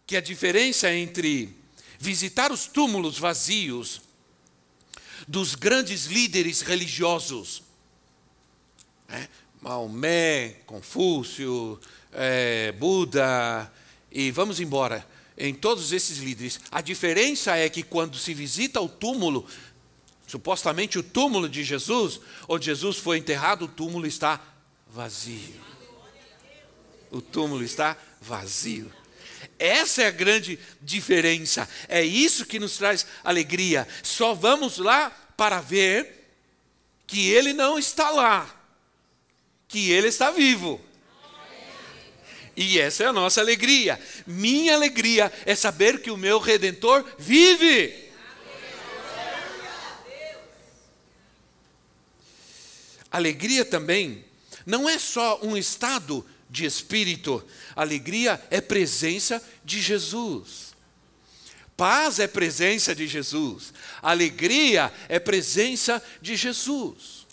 que 0.07 0.17
a 0.17 0.21
diferença 0.21 0.93
entre 0.93 1.57
visitar 1.99 2.51
os 2.51 2.67
túmulos 2.67 3.19
vazios 3.19 4.03
dos 5.27 5.55
grandes 5.55 6.07
líderes 6.07 6.63
religiosos. 6.63 7.63
É, 9.09 9.29
Maomé, 9.61 10.57
Confúcio, 10.67 11.81
é, 12.13 12.73
Buda, 12.73 13.73
e 14.11 14.33
vamos 14.33 14.59
embora. 14.59 15.07
Em 15.37 15.55
todos 15.55 15.93
esses 15.93 16.19
líderes, 16.19 16.61
a 16.71 16.81
diferença 16.81 17.57
é 17.57 17.69
que 17.69 17.83
quando 17.83 18.17
se 18.19 18.35
visita 18.35 18.81
o 18.81 18.89
túmulo, 18.89 19.47
supostamente 20.27 20.99
o 20.99 21.03
túmulo 21.03 21.49
de 21.49 21.65
Jesus, 21.65 22.21
onde 22.49 22.67
Jesus 22.67 22.99
foi 22.99 23.19
enterrado, 23.19 23.65
o 23.65 23.69
túmulo 23.69 24.07
está 24.07 24.41
vazio. 24.89 25.61
O 27.11 27.21
túmulo 27.21 27.65
está 27.65 27.97
vazio. 28.21 28.93
Essa 29.59 30.03
é 30.03 30.07
a 30.07 30.11
grande 30.11 30.59
diferença. 30.81 31.69
É 31.89 32.03
isso 32.03 32.47
que 32.47 32.59
nos 32.59 32.77
traz 32.77 33.07
alegria. 33.25 33.87
Só 34.03 34.35
vamos 34.35 34.79
lá 34.79 35.11
para 35.37 35.61
ver 35.61 36.23
que 37.07 37.29
ele 37.31 37.53
não 37.53 37.79
está 37.79 38.11
lá, 38.11 38.49
que 39.69 39.91
ele 39.91 40.09
está 40.09 40.31
vivo. 40.31 40.81
E 42.57 42.79
essa 42.79 43.05
é 43.05 43.07
a 43.07 43.13
nossa 43.13 43.41
alegria. 43.41 43.99
Minha 44.27 44.75
alegria 44.75 45.33
é 45.47 45.55
saber 45.55 46.01
que 46.03 46.11
o 46.11 46.17
meu 46.17 46.39
redentor 46.39 47.05
vive. 47.19 48.11
Alegria 53.11 53.65
também 53.65 54.25
não 54.65 54.89
é 54.89 54.99
só 54.99 55.39
um 55.43 55.57
estado 55.57 56.25
de 56.49 56.65
espírito. 56.65 57.45
Alegria 57.75 58.43
é 58.51 58.61
presença 58.61 59.43
de 59.65 59.81
Jesus. 59.81 60.73
Paz 61.77 62.19
é 62.19 62.27
presença 62.27 62.95
de 62.95 63.07
Jesus. 63.07 63.73
Alegria 64.03 64.93
é 65.09 65.19
presença 65.19 66.03
de 66.21 66.37
Jesus. 66.37 67.27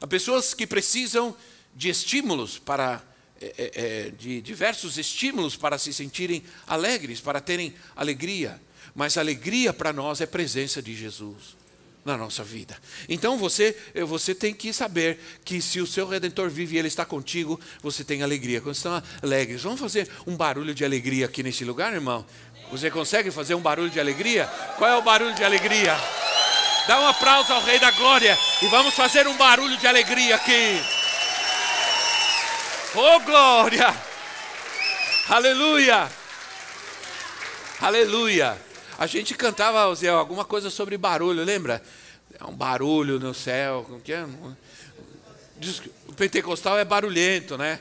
Há 0.00 0.06
pessoas 0.06 0.52
que 0.52 0.66
precisam 0.66 1.34
de 1.74 1.88
estímulos 1.88 2.58
para 2.58 3.02
é, 3.42 3.54
é, 3.58 3.72
é 3.74 4.10
de 4.10 4.40
diversos 4.40 4.98
estímulos 4.98 5.56
para 5.56 5.78
se 5.78 5.92
sentirem 5.92 6.42
alegres, 6.66 7.20
para 7.20 7.40
terem 7.40 7.74
alegria. 7.96 8.60
Mas 8.94 9.16
alegria 9.16 9.72
para 9.72 9.92
nós 9.92 10.20
é 10.20 10.26
presença 10.26 10.82
de 10.82 10.94
Jesus 10.94 11.56
na 12.04 12.16
nossa 12.16 12.42
vida. 12.42 12.76
Então 13.08 13.38
você, 13.38 13.76
você 14.06 14.34
tem 14.34 14.52
que 14.52 14.72
saber 14.72 15.18
que 15.44 15.62
se 15.62 15.80
o 15.80 15.86
seu 15.86 16.06
redentor 16.06 16.50
vive 16.50 16.76
e 16.76 16.78
ele 16.78 16.88
está 16.88 17.04
contigo, 17.04 17.60
você 17.80 18.02
tem 18.04 18.22
alegria. 18.22 18.60
Quando 18.60 18.74
estão 18.74 19.02
alegres, 19.22 19.62
vamos 19.62 19.80
fazer 19.80 20.08
um 20.26 20.36
barulho 20.36 20.74
de 20.74 20.84
alegria 20.84 21.26
aqui 21.26 21.42
nesse 21.42 21.64
lugar, 21.64 21.92
irmão? 21.92 22.26
Você 22.70 22.90
consegue 22.90 23.30
fazer 23.30 23.54
um 23.54 23.60
barulho 23.60 23.90
de 23.90 24.00
alegria? 24.00 24.46
Qual 24.78 24.90
é 24.90 24.96
o 24.96 25.02
barulho 25.02 25.34
de 25.34 25.44
alegria? 25.44 25.96
Dá 26.88 27.00
um 27.00 27.06
aplauso 27.06 27.52
ao 27.52 27.62
Rei 27.62 27.78
da 27.78 27.92
Glória 27.92 28.36
e 28.60 28.66
vamos 28.66 28.94
fazer 28.94 29.26
um 29.28 29.36
barulho 29.36 29.76
de 29.76 29.86
alegria 29.86 30.34
aqui. 30.34 31.01
Oh 32.94 33.20
glória! 33.20 33.86
Aleluia! 35.26 36.10
Aleluia! 37.80 38.60
A 38.98 39.06
gente 39.06 39.34
cantava, 39.34 39.94
Zé, 39.94 40.08
alguma 40.08 40.44
coisa 40.44 40.68
sobre 40.68 40.98
barulho, 40.98 41.42
lembra? 41.42 41.82
É 42.38 42.44
um 42.44 42.54
barulho 42.54 43.18
no 43.18 43.32
céu, 43.32 43.86
como 43.88 43.98
que 43.98 44.12
é? 44.12 44.26
O 46.06 46.12
pentecostal 46.12 46.78
é 46.78 46.84
barulhento, 46.84 47.56
né? 47.56 47.80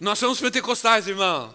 Nós 0.00 0.18
somos 0.18 0.40
pentecostais, 0.40 1.06
irmão. 1.06 1.54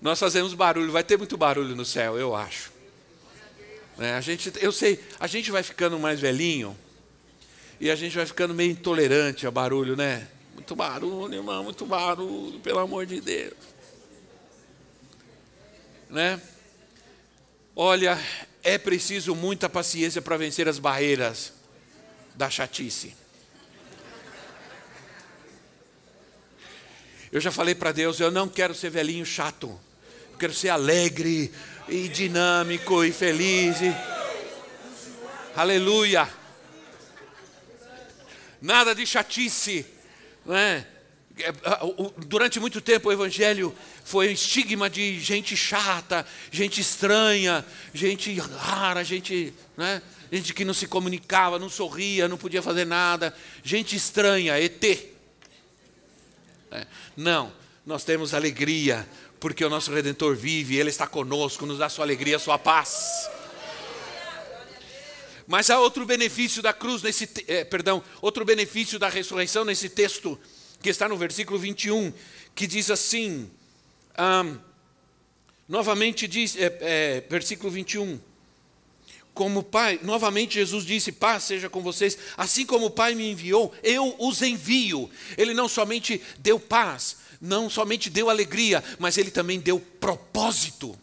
Nós 0.00 0.18
fazemos 0.18 0.54
barulho, 0.54 0.90
vai 0.90 1.04
ter 1.04 1.18
muito 1.18 1.36
barulho 1.36 1.76
no 1.76 1.84
céu, 1.84 2.18
eu 2.18 2.34
acho. 2.34 2.72
É, 3.98 4.14
a 4.14 4.20
gente, 4.22 4.50
eu 4.62 4.72
sei, 4.72 4.98
a 5.20 5.26
gente 5.26 5.50
vai 5.50 5.62
ficando 5.62 5.98
mais 5.98 6.18
velhinho 6.18 6.74
e 7.82 7.90
a 7.90 7.96
gente 7.96 8.14
vai 8.14 8.24
ficando 8.24 8.54
meio 8.54 8.70
intolerante 8.70 9.44
a 9.44 9.50
barulho, 9.50 9.96
né? 9.96 10.28
Muito 10.54 10.76
barulho, 10.76 11.34
irmão, 11.34 11.64
muito 11.64 11.84
barulho, 11.84 12.60
pelo 12.60 12.78
amor 12.78 13.04
de 13.06 13.20
Deus. 13.20 13.56
Né? 16.08 16.40
Olha, 17.74 18.16
é 18.62 18.78
preciso 18.78 19.34
muita 19.34 19.68
paciência 19.68 20.22
para 20.22 20.36
vencer 20.36 20.68
as 20.68 20.78
barreiras 20.78 21.54
da 22.36 22.48
chatice. 22.48 23.16
Eu 27.32 27.40
já 27.40 27.50
falei 27.50 27.74
para 27.74 27.90
Deus, 27.90 28.20
eu 28.20 28.30
não 28.30 28.48
quero 28.48 28.76
ser 28.76 28.90
velhinho 28.90 29.26
chato. 29.26 29.76
Eu 30.30 30.38
quero 30.38 30.54
ser 30.54 30.68
alegre 30.68 31.52
e 31.88 32.06
dinâmico 32.06 33.02
e 33.02 33.10
feliz. 33.10 33.80
E... 33.80 33.92
Aleluia. 35.56 36.41
Nada 38.62 38.94
de 38.94 39.04
chatice, 39.04 39.84
é? 40.48 40.84
é 41.36 41.52
durante 42.26 42.60
muito 42.60 42.80
tempo 42.80 43.08
o 43.08 43.12
evangelho 43.12 43.74
foi 44.04 44.30
estigma 44.30 44.88
de 44.88 45.18
gente 45.18 45.56
chata, 45.56 46.24
gente 46.48 46.80
estranha, 46.80 47.66
gente 47.92 48.32
rara, 48.38 49.02
gente, 49.02 49.52
né? 49.76 50.00
gente 50.30 50.54
que 50.54 50.64
não 50.64 50.72
se 50.72 50.86
comunicava, 50.86 51.58
não 51.58 51.68
sorria, 51.68 52.28
não 52.28 52.38
podia 52.38 52.62
fazer 52.62 52.84
nada, 52.84 53.34
gente 53.64 53.96
estranha, 53.96 54.56
ET. 54.60 54.84
É. 56.70 56.86
Não, 57.16 57.52
nós 57.84 58.04
temos 58.04 58.32
alegria, 58.32 59.08
porque 59.40 59.64
o 59.64 59.70
nosso 59.70 59.92
Redentor 59.92 60.36
vive, 60.36 60.76
Ele 60.76 60.90
está 60.90 61.08
conosco, 61.08 61.66
nos 61.66 61.78
dá 61.78 61.88
sua 61.88 62.04
alegria, 62.04 62.38
sua 62.38 62.60
paz. 62.60 63.28
Mas 65.46 65.70
há 65.70 65.78
outro 65.78 66.04
benefício 66.06 66.62
da 66.62 66.72
cruz 66.72 67.02
nesse, 67.02 67.28
eh, 67.48 67.64
perdão, 67.64 68.02
outro 68.20 68.44
benefício 68.44 68.98
da 68.98 69.08
ressurreição 69.08 69.64
nesse 69.64 69.88
texto 69.88 70.38
que 70.82 70.90
está 70.90 71.08
no 71.08 71.16
versículo 71.16 71.58
21, 71.58 72.12
que 72.54 72.66
diz 72.66 72.90
assim, 72.90 73.50
um, 74.18 74.58
novamente 75.68 76.26
diz, 76.26 76.56
é, 76.56 76.78
é, 76.80 77.24
versículo 77.30 77.70
21, 77.70 78.20
como 79.32 79.62
Pai, 79.62 79.98
novamente 80.02 80.54
Jesus 80.54 80.84
disse: 80.84 81.10
Paz 81.10 81.44
seja 81.44 81.70
com 81.70 81.80
vocês, 81.80 82.18
assim 82.36 82.66
como 82.66 82.86
o 82.86 82.90
Pai 82.90 83.14
me 83.14 83.30
enviou, 83.30 83.72
eu 83.82 84.14
os 84.18 84.42
envio. 84.42 85.10
Ele 85.38 85.54
não 85.54 85.68
somente 85.68 86.20
deu 86.38 86.60
paz, 86.60 87.16
não 87.40 87.70
somente 87.70 88.10
deu 88.10 88.28
alegria, 88.28 88.84
mas 88.98 89.16
ele 89.16 89.30
também 89.30 89.58
deu 89.58 89.80
propósito. 89.80 90.98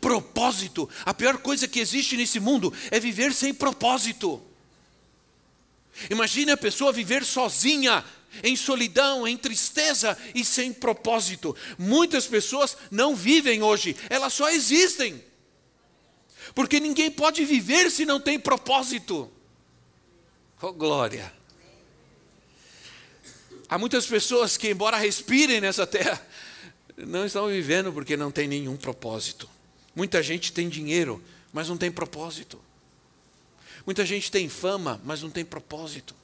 Propósito. 0.00 0.88
A 1.04 1.14
pior 1.14 1.38
coisa 1.38 1.66
que 1.66 1.80
existe 1.80 2.16
nesse 2.16 2.40
mundo 2.40 2.72
é 2.90 3.00
viver 3.00 3.32
sem 3.32 3.52
propósito. 3.52 4.42
Imagine 6.10 6.52
a 6.52 6.56
pessoa 6.56 6.92
viver 6.92 7.24
sozinha, 7.24 8.04
em 8.42 8.54
solidão, 8.54 9.26
em 9.26 9.36
tristeza 9.36 10.16
e 10.34 10.44
sem 10.44 10.72
propósito. 10.72 11.56
Muitas 11.78 12.26
pessoas 12.26 12.76
não 12.90 13.16
vivem 13.16 13.62
hoje, 13.62 13.96
elas 14.10 14.32
só 14.32 14.50
existem. 14.50 15.22
Porque 16.54 16.78
ninguém 16.78 17.10
pode 17.10 17.44
viver 17.44 17.90
se 17.90 18.04
não 18.04 18.20
tem 18.20 18.38
propósito. 18.38 19.30
Oh, 20.60 20.72
glória! 20.72 21.32
Há 23.68 23.78
muitas 23.78 24.06
pessoas 24.06 24.56
que, 24.56 24.70
embora 24.70 24.96
respirem 24.96 25.60
nessa 25.60 25.86
terra, 25.86 26.24
não 26.96 27.26
estão 27.26 27.48
vivendo 27.48 27.92
porque 27.92 28.16
não 28.16 28.30
tem 28.30 28.46
nenhum 28.46 28.76
propósito. 28.76 29.48
Muita 29.96 30.22
gente 30.22 30.52
tem 30.52 30.68
dinheiro, 30.68 31.22
mas 31.52 31.70
não 31.70 31.78
tem 31.78 31.90
propósito. 31.90 32.60
Muita 33.86 34.04
gente 34.04 34.30
tem 34.30 34.46
fama, 34.46 35.00
mas 35.04 35.22
não 35.22 35.30
tem 35.30 35.44
propósito. 35.44 36.14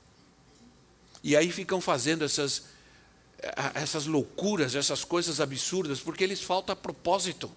E 1.25 1.35
aí 1.35 1.51
ficam 1.51 1.81
fazendo 1.81 2.23
essas, 2.23 2.65
essas 3.75 4.07
loucuras, 4.07 4.75
essas 4.75 5.05
coisas 5.05 5.41
absurdas, 5.41 6.01
porque 6.01 6.23
eles 6.23 6.43
falta 6.43 6.77
propósito. 6.77 7.51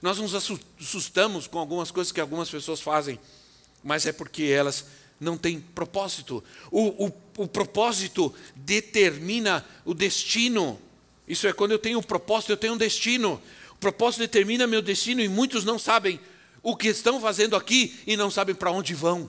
Nós 0.00 0.18
nos 0.18 0.34
assustamos 0.34 1.48
com 1.48 1.58
algumas 1.58 1.90
coisas 1.90 2.12
que 2.12 2.20
algumas 2.20 2.48
pessoas 2.48 2.80
fazem, 2.80 3.18
mas 3.82 4.06
é 4.06 4.12
porque 4.12 4.44
elas 4.44 4.86
não 5.18 5.36
têm 5.36 5.60
propósito. 5.60 6.42
O, 6.70 7.06
o, 7.06 7.12
o 7.38 7.48
propósito 7.48 8.32
determina 8.54 9.64
o 9.84 9.92
destino. 9.92 10.78
Isso 11.26 11.46
é 11.46 11.52
quando 11.52 11.72
eu 11.72 11.78
tenho 11.78 11.98
um 11.98 12.02
propósito, 12.02 12.50
eu 12.50 12.56
tenho 12.56 12.74
um 12.74 12.78
destino. 12.78 13.40
Propósito 13.82 14.20
determina 14.20 14.64
meu 14.64 14.80
destino 14.80 15.20
e 15.20 15.28
muitos 15.28 15.64
não 15.64 15.76
sabem 15.76 16.20
o 16.62 16.76
que 16.76 16.86
estão 16.86 17.20
fazendo 17.20 17.56
aqui 17.56 17.98
e 18.06 18.16
não 18.16 18.30
sabem 18.30 18.54
para 18.54 18.70
onde 18.70 18.94
vão. 18.94 19.28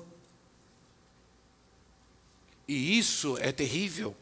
E 2.67 2.99
isso 2.99 3.35
é 3.39 3.51
terrível. 3.51 4.15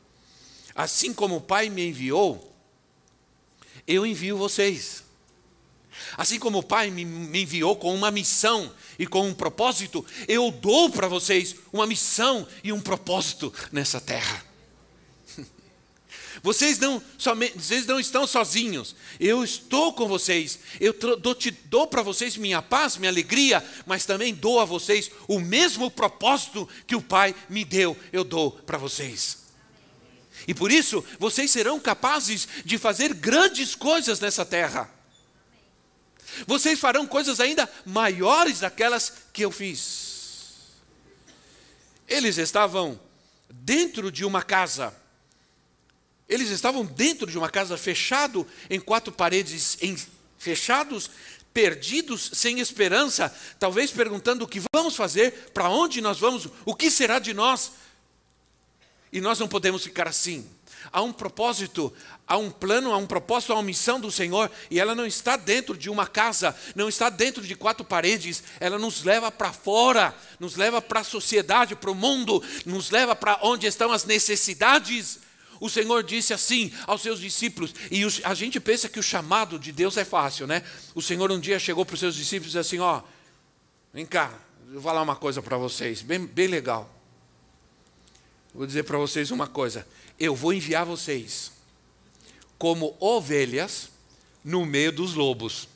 Assim 0.74 1.14
como 1.14 1.36
o 1.36 1.42
Pai 1.42 1.70
me 1.70 1.86
enviou, 1.86 2.56
eu 3.86 4.06
envio 4.06 4.38
vocês. 4.38 5.04
Assim 6.16 6.40
como 6.40 6.60
o 6.60 6.64
Pai 6.64 6.90
me, 6.90 7.04
enviou 7.04 7.76
com 7.76 7.94
uma 7.94 8.10
missão 8.10 8.74
e 8.98 9.06
com 9.06 9.28
um 9.28 9.34
propósito, 9.34 10.06
eu 10.30 10.50
dou 10.50 10.90
para 10.90 11.10
vocês 11.10 11.58
uma 11.74 11.86
missão 11.86 12.48
e 12.64 12.72
um 12.72 12.80
propósito 12.80 13.54
nessa 13.70 14.00
terra. 14.00 14.46
Vocês 16.44 16.80
não, 16.80 17.02
somente, 17.20 17.60
vocês 17.60 17.86
não 17.86 18.00
estão 18.00 18.26
sozinhos, 18.26 18.96
eu 19.20 19.44
estou 19.44 19.94
com 19.94 20.08
vocês, 20.08 20.60
eu 20.80 20.92
dou, 21.18 21.36
te, 21.36 21.52
dou 21.52 21.86
para 21.86 22.02
vocês 22.02 22.36
minha 22.36 22.64
paz, 22.64 22.98
minha 22.98 23.12
alegria, 23.12 23.64
mas 23.86 24.06
também 24.06 24.34
dou 24.34 24.60
a 24.60 24.66
vocês 24.66 25.12
o 25.28 25.40
mesmo 25.40 25.92
propósito 25.92 26.68
que 26.88 26.96
o 26.96 27.02
Pai 27.02 27.36
me 27.48 27.64
deu, 27.64 27.96
eu 28.12 28.24
dou 28.24 28.52
para 28.52 28.80
vocês. 28.80 29.38
E 30.48 30.54
por 30.54 30.72
isso, 30.72 31.06
vocês 31.20 31.52
serão 31.52 31.80
capazes 31.80 32.48
de 32.66 32.80
fazer 32.80 33.14
grandes 33.14 33.76
coisas 33.76 34.20
nessa 34.20 34.44
terra. 34.44 34.90
Vocês 36.48 36.80
farão 36.80 37.06
coisas 37.06 37.40
ainda 37.40 37.70
maiores 37.86 38.62
daquelas 38.62 39.14
que 39.32 39.44
eu 39.44 39.52
fiz. 39.52 40.72
Eles 42.08 42.38
estavam 42.38 43.00
dentro 43.50 44.12
de 44.12 44.26
uma 44.26 44.42
casa. 44.42 45.01
Eles 46.32 46.50
estavam 46.50 46.84
dentro 46.84 47.30
de 47.30 47.38
uma 47.38 47.50
casa 47.50 47.78
fechado 47.78 48.48
em 48.70 48.80
quatro 48.80 49.12
paredes, 49.14 49.78
em, 49.82 49.96
fechados, 50.38 51.12
perdidos, 51.54 52.32
sem 52.34 52.60
esperança, 52.60 53.32
talvez 53.60 53.92
perguntando 53.92 54.44
o 54.44 54.48
que 54.48 54.62
vamos 54.74 54.96
fazer, 54.96 55.52
para 55.54 55.70
onde 55.70 56.02
nós 56.02 56.18
vamos, 56.18 56.48
o 56.66 56.74
que 56.74 56.90
será 56.90 57.20
de 57.20 57.34
nós. 57.34 57.74
E 59.12 59.22
nós 59.22 59.38
não 59.38 59.48
podemos 59.48 59.84
ficar 59.84 60.08
assim 60.08 60.50
há 60.92 61.02
um 61.02 61.12
propósito, 61.12 61.94
há 62.26 62.38
um 62.38 62.50
plano, 62.50 62.94
há 62.94 62.98
um 62.98 63.06
propósito, 63.06 63.52
há 63.52 63.56
uma 63.56 63.64
missão 63.64 64.00
do 64.00 64.12
Senhor, 64.12 64.50
e 64.70 64.80
ela 64.80 64.96
não 64.96 65.06
está 65.06 65.36
dentro 65.36 65.78
de 65.78 65.90
uma 65.90 66.08
casa, 66.08 66.56
não 66.76 66.88
está 66.88 67.10
dentro 67.10 67.42
de 67.44 67.56
quatro 67.56 67.84
paredes, 67.84 68.44
ela 68.60 68.80
nos 68.80 69.04
leva 69.04 69.32
para 69.32 69.52
fora, 69.52 70.16
nos 70.40 70.56
leva 70.56 70.82
para 70.82 71.02
a 71.02 71.04
sociedade, 71.04 71.76
para 71.76 71.92
o 71.92 71.96
mundo, 71.96 72.42
nos 72.66 72.90
leva 72.90 73.16
para 73.16 73.40
onde 73.42 73.68
estão 73.68 73.92
as 73.92 74.06
necessidades. 74.06 75.20
O 75.62 75.70
Senhor 75.70 76.04
disse 76.04 76.34
assim 76.34 76.74
aos 76.86 77.02
seus 77.02 77.22
discípulos, 77.22 77.74
e 77.90 78.04
a 78.26 78.34
gente 78.34 78.60
pensa 78.60 78.90
que 78.90 79.00
o 79.00 79.04
chamado 79.04 79.58
de 79.58 79.72
Deus 79.72 79.96
é 79.96 80.04
fácil, 80.04 80.46
né? 80.46 80.62
O 80.94 81.02
Senhor 81.02 81.32
um 81.32 81.40
dia 81.40 81.58
chegou 81.58 81.86
para 81.86 81.94
os 81.94 82.00
seus 82.02 82.16
discípulos 82.16 82.54
e 82.54 82.58
disse 82.58 82.76
assim: 82.76 82.80
Ó, 82.80 83.02
vem 83.94 84.06
cá, 84.06 84.34
eu 84.68 84.74
vou 84.74 84.82
falar 84.82 85.02
uma 85.02 85.16
coisa 85.16 85.42
para 85.42 85.56
vocês, 85.58 86.02
bem, 86.02 86.26
bem 86.26 86.48
legal. 86.48 86.94
Vou 88.54 88.68
dizer 88.68 88.84
para 88.84 88.98
vocês 88.98 89.32
uma 89.32 89.48
coisa 89.48 89.88
eu 90.22 90.36
vou 90.36 90.54
enviar 90.54 90.86
vocês 90.86 91.52
como 92.60 92.96
ovelhas 93.00 93.90
no 94.44 94.68
meio 94.68 94.92
dos 94.92 95.16
lobos. 95.16 95.68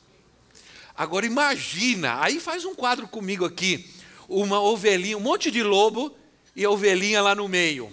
Agora 0.96 1.26
imagina, 1.26 2.22
aí 2.22 2.38
faz 2.38 2.64
um 2.64 2.72
quadro 2.72 3.08
comigo 3.08 3.44
aqui, 3.44 3.90
uma 4.28 4.60
ovelhinha, 4.60 5.18
um 5.18 5.20
monte 5.20 5.50
de 5.50 5.64
lobo 5.64 6.16
e 6.54 6.64
a 6.64 6.70
ovelhinha 6.70 7.20
lá 7.20 7.34
no 7.34 7.48
meio, 7.48 7.92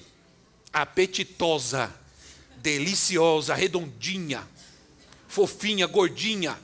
apetitosa, 0.74 1.94
deliciosa, 2.58 3.54
redondinha, 3.54 4.48
fofinha, 5.28 5.86
gordinha. 5.86 6.58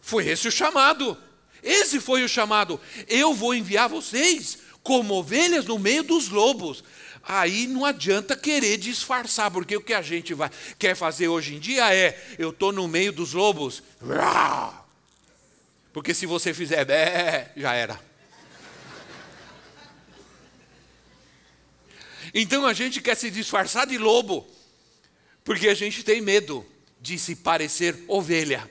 Foi 0.00 0.28
esse 0.28 0.46
o 0.46 0.52
chamado. 0.52 1.18
Esse 1.62 2.00
foi 2.00 2.22
o 2.22 2.28
chamado. 2.28 2.80
Eu 3.08 3.34
vou 3.34 3.54
enviar 3.54 3.88
vocês 3.88 4.58
como 4.82 5.14
ovelhas 5.14 5.64
no 5.64 5.78
meio 5.78 6.02
dos 6.02 6.28
lobos. 6.28 6.84
aí 7.22 7.66
não 7.66 7.84
adianta 7.84 8.36
querer 8.36 8.78
disfarçar, 8.78 9.50
porque 9.50 9.76
o 9.76 9.80
que 9.80 9.94
a 9.94 10.02
gente 10.02 10.34
vai, 10.34 10.50
quer 10.78 10.96
fazer 10.96 11.28
hoje 11.28 11.54
em 11.54 11.60
dia 11.60 11.94
é: 11.94 12.20
eu 12.38 12.50
estou 12.50 12.72
no 12.72 12.88
meio 12.88 13.12
dos 13.12 13.32
lobos, 13.32 13.82
porque 15.92 16.12
se 16.12 16.26
você 16.26 16.52
fizer 16.52 16.84
bé, 16.84 17.52
já 17.56 17.74
era. 17.74 18.11
Então 22.34 22.66
a 22.66 22.72
gente 22.72 23.00
quer 23.00 23.16
se 23.16 23.30
disfarçar 23.30 23.86
de 23.86 23.98
lobo, 23.98 24.46
porque 25.44 25.68
a 25.68 25.74
gente 25.74 26.02
tem 26.02 26.20
medo 26.20 26.66
de 27.00 27.18
se 27.18 27.36
parecer 27.36 28.04
ovelha. 28.08 28.70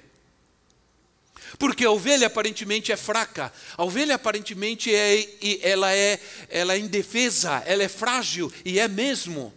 Porque 1.60 1.86
a 1.86 1.92
ovelha 1.92 2.28
aparentemente 2.28 2.92
é 2.92 2.98
fraca, 2.98 3.54
a 3.78 3.84
ovelha 3.84 4.16
aparentemente 4.16 4.94
é, 4.94 5.28
ela 5.62 5.94
é, 5.94 6.20
ela 6.50 6.74
é 6.74 6.80
indefesa, 6.80 7.62
ela 7.66 7.84
é 7.84 7.90
frágil, 7.90 8.52
e 8.64 8.80
é 8.80 8.88
mesmo. 8.88 9.54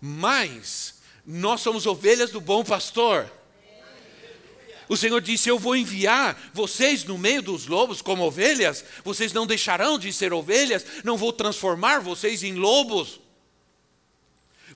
Mas 0.00 0.94
nós 1.26 1.60
somos 1.60 1.86
ovelhas 1.86 2.30
do 2.30 2.40
bom 2.40 2.64
pastor. 2.64 3.30
O 4.88 4.96
Senhor 4.96 5.20
disse: 5.20 5.48
Eu 5.48 5.58
vou 5.58 5.76
enviar 5.76 6.50
vocês 6.52 7.04
no 7.04 7.16
meio 7.16 7.42
dos 7.42 7.66
lobos 7.66 8.02
como 8.02 8.24
ovelhas, 8.24 8.84
vocês 9.04 9.32
não 9.32 9.46
deixarão 9.46 9.98
de 9.98 10.12
ser 10.12 10.32
ovelhas, 10.32 10.84
não 11.04 11.16
vou 11.16 11.32
transformar 11.32 12.00
vocês 12.00 12.42
em 12.42 12.54
lobos. 12.54 13.20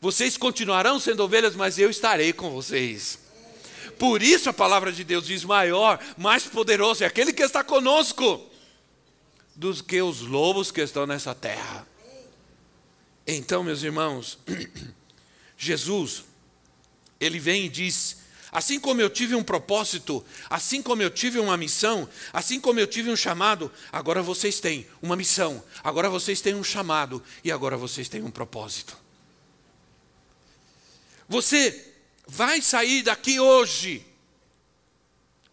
Vocês 0.01 0.37
continuarão 0.37 1.01
sendo 1.01 1.23
ovelhas, 1.23 1.57
mas 1.57 1.79
eu 1.79 1.90
estarei 1.90 2.33
com 2.33 2.51
vocês. 2.51 3.19
Por 3.99 4.23
isso 4.23 4.51
a 4.51 4.53
palavra 4.53 4.92
de 4.92 5.05
Deus 5.05 5.27
diz: 5.27 5.45
maior, 5.45 5.99
mais 6.16 6.45
poderoso 6.45 7.03
é 7.03 7.07
aquele 7.07 7.33
que 7.33 7.42
está 7.42 7.64
conosco 7.64 8.45
dos 9.55 9.81
que 9.81 10.01
os 10.03 10.21
lobos 10.21 10.71
que 10.71 10.83
estão 10.83 11.07
nessa 11.07 11.35
terra. 11.35 11.87
Então, 13.27 13.64
meus 13.64 13.83
irmãos, 13.83 14.38
Jesus, 15.57 16.25
ele 17.19 17.38
vem 17.38 17.64
e 17.64 17.69
diz: 17.69 18.19
assim 18.57 18.81
como 18.81 19.03
eu 19.03 19.11
tive 19.11 19.35
um 19.35 19.45
propósito, 19.45 20.25
assim 20.49 20.81
como 20.81 21.03
eu 21.03 21.11
tive 21.11 21.38
uma 21.38 21.59
missão, 21.59 22.09
assim 22.33 22.59
como 22.59 22.81
eu 22.81 22.87
tive 22.87 23.11
um 23.11 23.16
chamado, 23.16 23.71
agora 23.92 24.23
vocês 24.23 24.61
têm 24.61 24.87
uma 25.03 25.14
missão, 25.14 25.62
agora 25.85 26.09
vocês 26.09 26.40
têm 26.40 26.55
um 26.55 26.64
chamado 26.64 27.23
e 27.45 27.53
agora 27.53 27.77
vocês 27.77 28.09
têm 28.09 28.23
um 28.23 28.31
propósito. 28.31 28.97
Você 31.29 31.92
vai 32.27 32.62
sair 32.62 33.03
daqui 33.03 33.38
hoje 33.38 34.07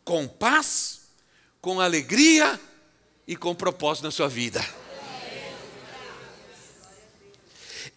com 0.05 0.25
paz, 0.25 1.01
com 1.59 1.81
alegria 1.81 2.57
e 3.27 3.35
com 3.35 3.53
propósito 3.53 4.05
na 4.05 4.11
sua 4.11 4.29
vida. 4.29 4.65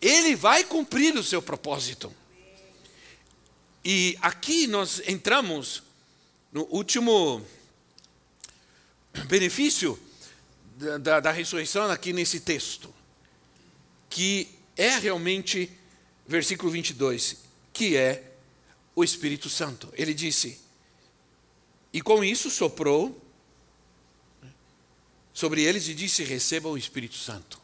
Ele 0.01 0.35
vai 0.35 0.65
cumprir 0.65 1.15
o 1.15 1.23
seu 1.23 1.41
propósito. 1.41 2.13
E 3.89 4.19
aqui 4.21 4.67
nós 4.67 5.01
entramos 5.07 5.81
no 6.51 6.65
último 6.73 7.41
benefício 9.29 9.97
da, 10.77 10.99
da, 10.99 11.21
da 11.21 11.31
ressurreição, 11.31 11.89
aqui 11.89 12.13
nesse 12.13 12.41
texto, 12.41 12.93
que 14.11 14.49
é 14.77 14.99
realmente, 14.99 15.71
versículo 16.27 16.69
22, 16.73 17.37
que 17.73 17.97
é 17.97 18.33
o 18.93 19.05
Espírito 19.05 19.49
Santo. 19.49 19.89
Ele 19.93 20.15
disse, 20.15 20.59
e 21.93 22.03
com 22.03 22.25
isso 22.25 22.51
soprou 22.51 23.25
sobre 25.33 25.63
eles 25.63 25.87
e 25.87 25.95
disse: 25.95 26.25
Receba 26.25 26.69
o 26.69 26.77
Espírito 26.77 27.15
Santo. 27.15 27.61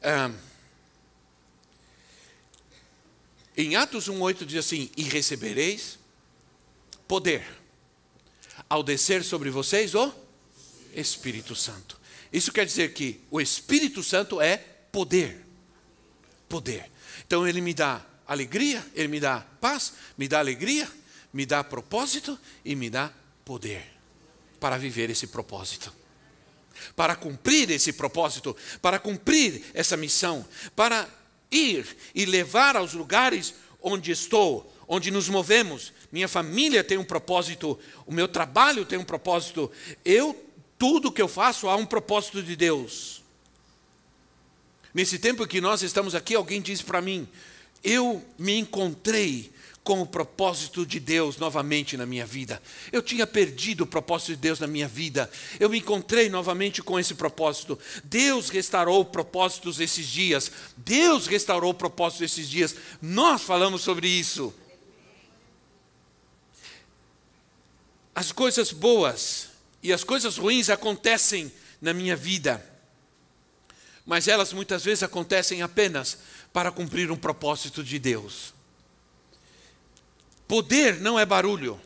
Ah, 0.00 0.30
em 3.56 3.76
Atos 3.76 4.08
1,8 4.08 4.44
diz 4.44 4.58
assim: 4.58 4.90
E 4.96 5.02
recebereis 5.02 5.98
poder 7.06 7.44
ao 8.68 8.82
descer 8.82 9.22
sobre 9.24 9.50
vocês 9.50 9.94
o 9.94 10.12
Espírito 10.94 11.54
Santo. 11.54 12.00
Isso 12.32 12.52
quer 12.52 12.64
dizer 12.64 12.94
que 12.94 13.20
o 13.30 13.40
Espírito 13.40 14.02
Santo 14.02 14.40
é 14.40 14.56
poder. 14.90 15.44
Poder. 16.48 16.90
Então 17.26 17.46
ele 17.46 17.60
me 17.60 17.74
dá 17.74 18.04
alegria, 18.26 18.84
Ele 18.94 19.08
me 19.08 19.20
dá 19.20 19.40
paz, 19.60 19.94
me 20.16 20.26
dá 20.26 20.38
alegria, 20.38 20.88
me 21.32 21.44
dá 21.44 21.62
propósito 21.62 22.38
e 22.64 22.74
me 22.74 22.88
dá 22.88 23.12
poder 23.44 23.84
para 24.58 24.78
viver 24.78 25.10
esse 25.10 25.26
propósito. 25.26 25.92
Para 26.96 27.14
cumprir 27.14 27.70
esse 27.70 27.92
propósito, 27.92 28.56
para 28.80 28.98
cumprir 28.98 29.64
essa 29.74 29.96
missão, 29.96 30.46
para 30.74 31.08
ir 31.52 31.86
e 32.14 32.24
levar 32.24 32.76
aos 32.76 32.94
lugares 32.94 33.54
onde 33.82 34.10
estou, 34.10 34.72
onde 34.88 35.10
nos 35.10 35.28
movemos. 35.28 35.92
Minha 36.10 36.28
família 36.28 36.82
tem 36.82 36.98
um 36.98 37.04
propósito, 37.04 37.78
o 38.06 38.12
meu 38.12 38.26
trabalho 38.26 38.84
tem 38.84 38.98
um 38.98 39.04
propósito. 39.04 39.70
Eu, 40.04 40.34
tudo 40.78 41.12
que 41.12 41.22
eu 41.22 41.28
faço, 41.28 41.68
há 41.68 41.76
um 41.76 41.86
propósito 41.86 42.42
de 42.42 42.56
Deus. 42.56 43.22
Nesse 44.94 45.18
tempo 45.18 45.46
que 45.46 45.60
nós 45.60 45.82
estamos 45.82 46.14
aqui, 46.14 46.34
alguém 46.34 46.60
disse 46.60 46.84
para 46.84 47.00
mim: 47.00 47.28
eu 47.82 48.24
me 48.38 48.58
encontrei 48.58 49.52
com 49.84 50.00
o 50.00 50.06
propósito 50.06 50.86
de 50.86 51.00
Deus 51.00 51.36
novamente 51.38 51.96
na 51.96 52.06
minha 52.06 52.24
vida. 52.24 52.62
Eu 52.92 53.02
tinha 53.02 53.26
perdido 53.26 53.82
o 53.82 53.86
propósito 53.86 54.28
de 54.28 54.36
Deus 54.36 54.60
na 54.60 54.66
minha 54.66 54.86
vida. 54.86 55.28
Eu 55.58 55.68
me 55.68 55.78
encontrei 55.78 56.28
novamente 56.28 56.80
com 56.82 57.00
esse 57.00 57.14
propósito. 57.14 57.78
Deus 58.04 58.48
restaurou 58.48 59.04
propósitos 59.04 59.80
esses 59.80 60.06
dias. 60.06 60.52
Deus 60.76 61.26
restaurou 61.26 61.74
propósitos 61.74 62.32
esses 62.32 62.48
dias. 62.48 62.76
Nós 63.00 63.42
falamos 63.42 63.82
sobre 63.82 64.06
isso. 64.06 64.54
As 68.14 68.30
coisas 68.30 68.70
boas 68.70 69.48
e 69.82 69.92
as 69.92 70.04
coisas 70.04 70.36
ruins 70.36 70.70
acontecem 70.70 71.50
na 71.80 71.92
minha 71.92 72.14
vida. 72.14 72.64
Mas 74.06 74.28
elas 74.28 74.52
muitas 74.52 74.84
vezes 74.84 75.02
acontecem 75.02 75.62
apenas 75.62 76.18
para 76.52 76.70
cumprir 76.70 77.10
um 77.10 77.16
propósito 77.16 77.82
de 77.82 77.98
Deus. 77.98 78.52
Poder 80.46 81.00
não 81.00 81.18
é 81.18 81.24
barulho. 81.24 81.80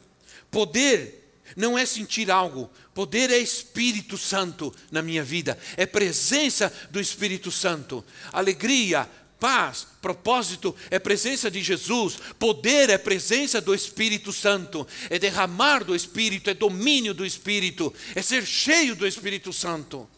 Poder 0.51 1.27
não 1.57 1.79
é 1.79 1.87
sentir 1.87 2.31
algo. 2.31 2.71
Poder 2.93 3.31
é 3.31 3.39
Espírito 3.39 4.19
Santo 4.19 4.75
na 4.91 5.03
minha 5.03 5.23
vida. 5.23 5.59
É 5.77 5.87
presença 5.87 6.73
do 6.91 7.01
Espírito 7.01 7.53
Santo. 7.53 8.05
Alegria, 8.33 9.09
paz, 9.39 9.87
propósito 10.01 10.75
é 10.91 10.99
presença 10.99 11.51
de 11.51 11.63
Jesus. 11.63 12.19
Poder 12.39 12.91
é 12.91 12.99
presença 12.99 13.61
do 13.61 13.75
Espírito 13.75 14.33
Santo. 14.33 14.87
É 15.09 15.19
derramar 15.19 15.85
do 15.85 15.95
Espírito, 15.95 16.51
é 16.51 16.55
domínio 16.55 17.15
do 17.15 17.25
Espírito. 17.25 17.95
É 18.15 18.23
ser 18.23 18.45
cheio 18.45 18.97
do 18.97 19.07
Espírito 19.07 19.53
Santo. 19.53 20.09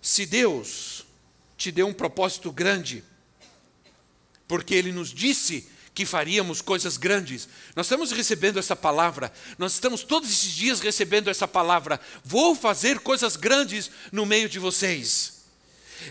Se 0.00 0.26
Deus 0.26 1.04
te 1.62 1.70
deu 1.70 1.86
um 1.86 1.92
propósito 1.92 2.50
grande, 2.50 3.04
porque 4.48 4.74
Ele 4.74 4.90
nos 4.90 5.14
disse 5.14 5.68
que 5.94 6.04
faríamos 6.04 6.60
coisas 6.60 6.96
grandes. 6.96 7.48
Nós 7.76 7.86
estamos 7.86 8.10
recebendo 8.10 8.58
essa 8.58 8.74
palavra, 8.74 9.32
nós 9.56 9.74
estamos 9.74 10.02
todos 10.02 10.28
esses 10.28 10.52
dias 10.52 10.80
recebendo 10.80 11.30
essa 11.30 11.46
palavra. 11.46 12.00
Vou 12.24 12.56
fazer 12.56 12.98
coisas 12.98 13.36
grandes 13.36 13.92
no 14.10 14.26
meio 14.26 14.48
de 14.48 14.58
vocês. 14.58 15.31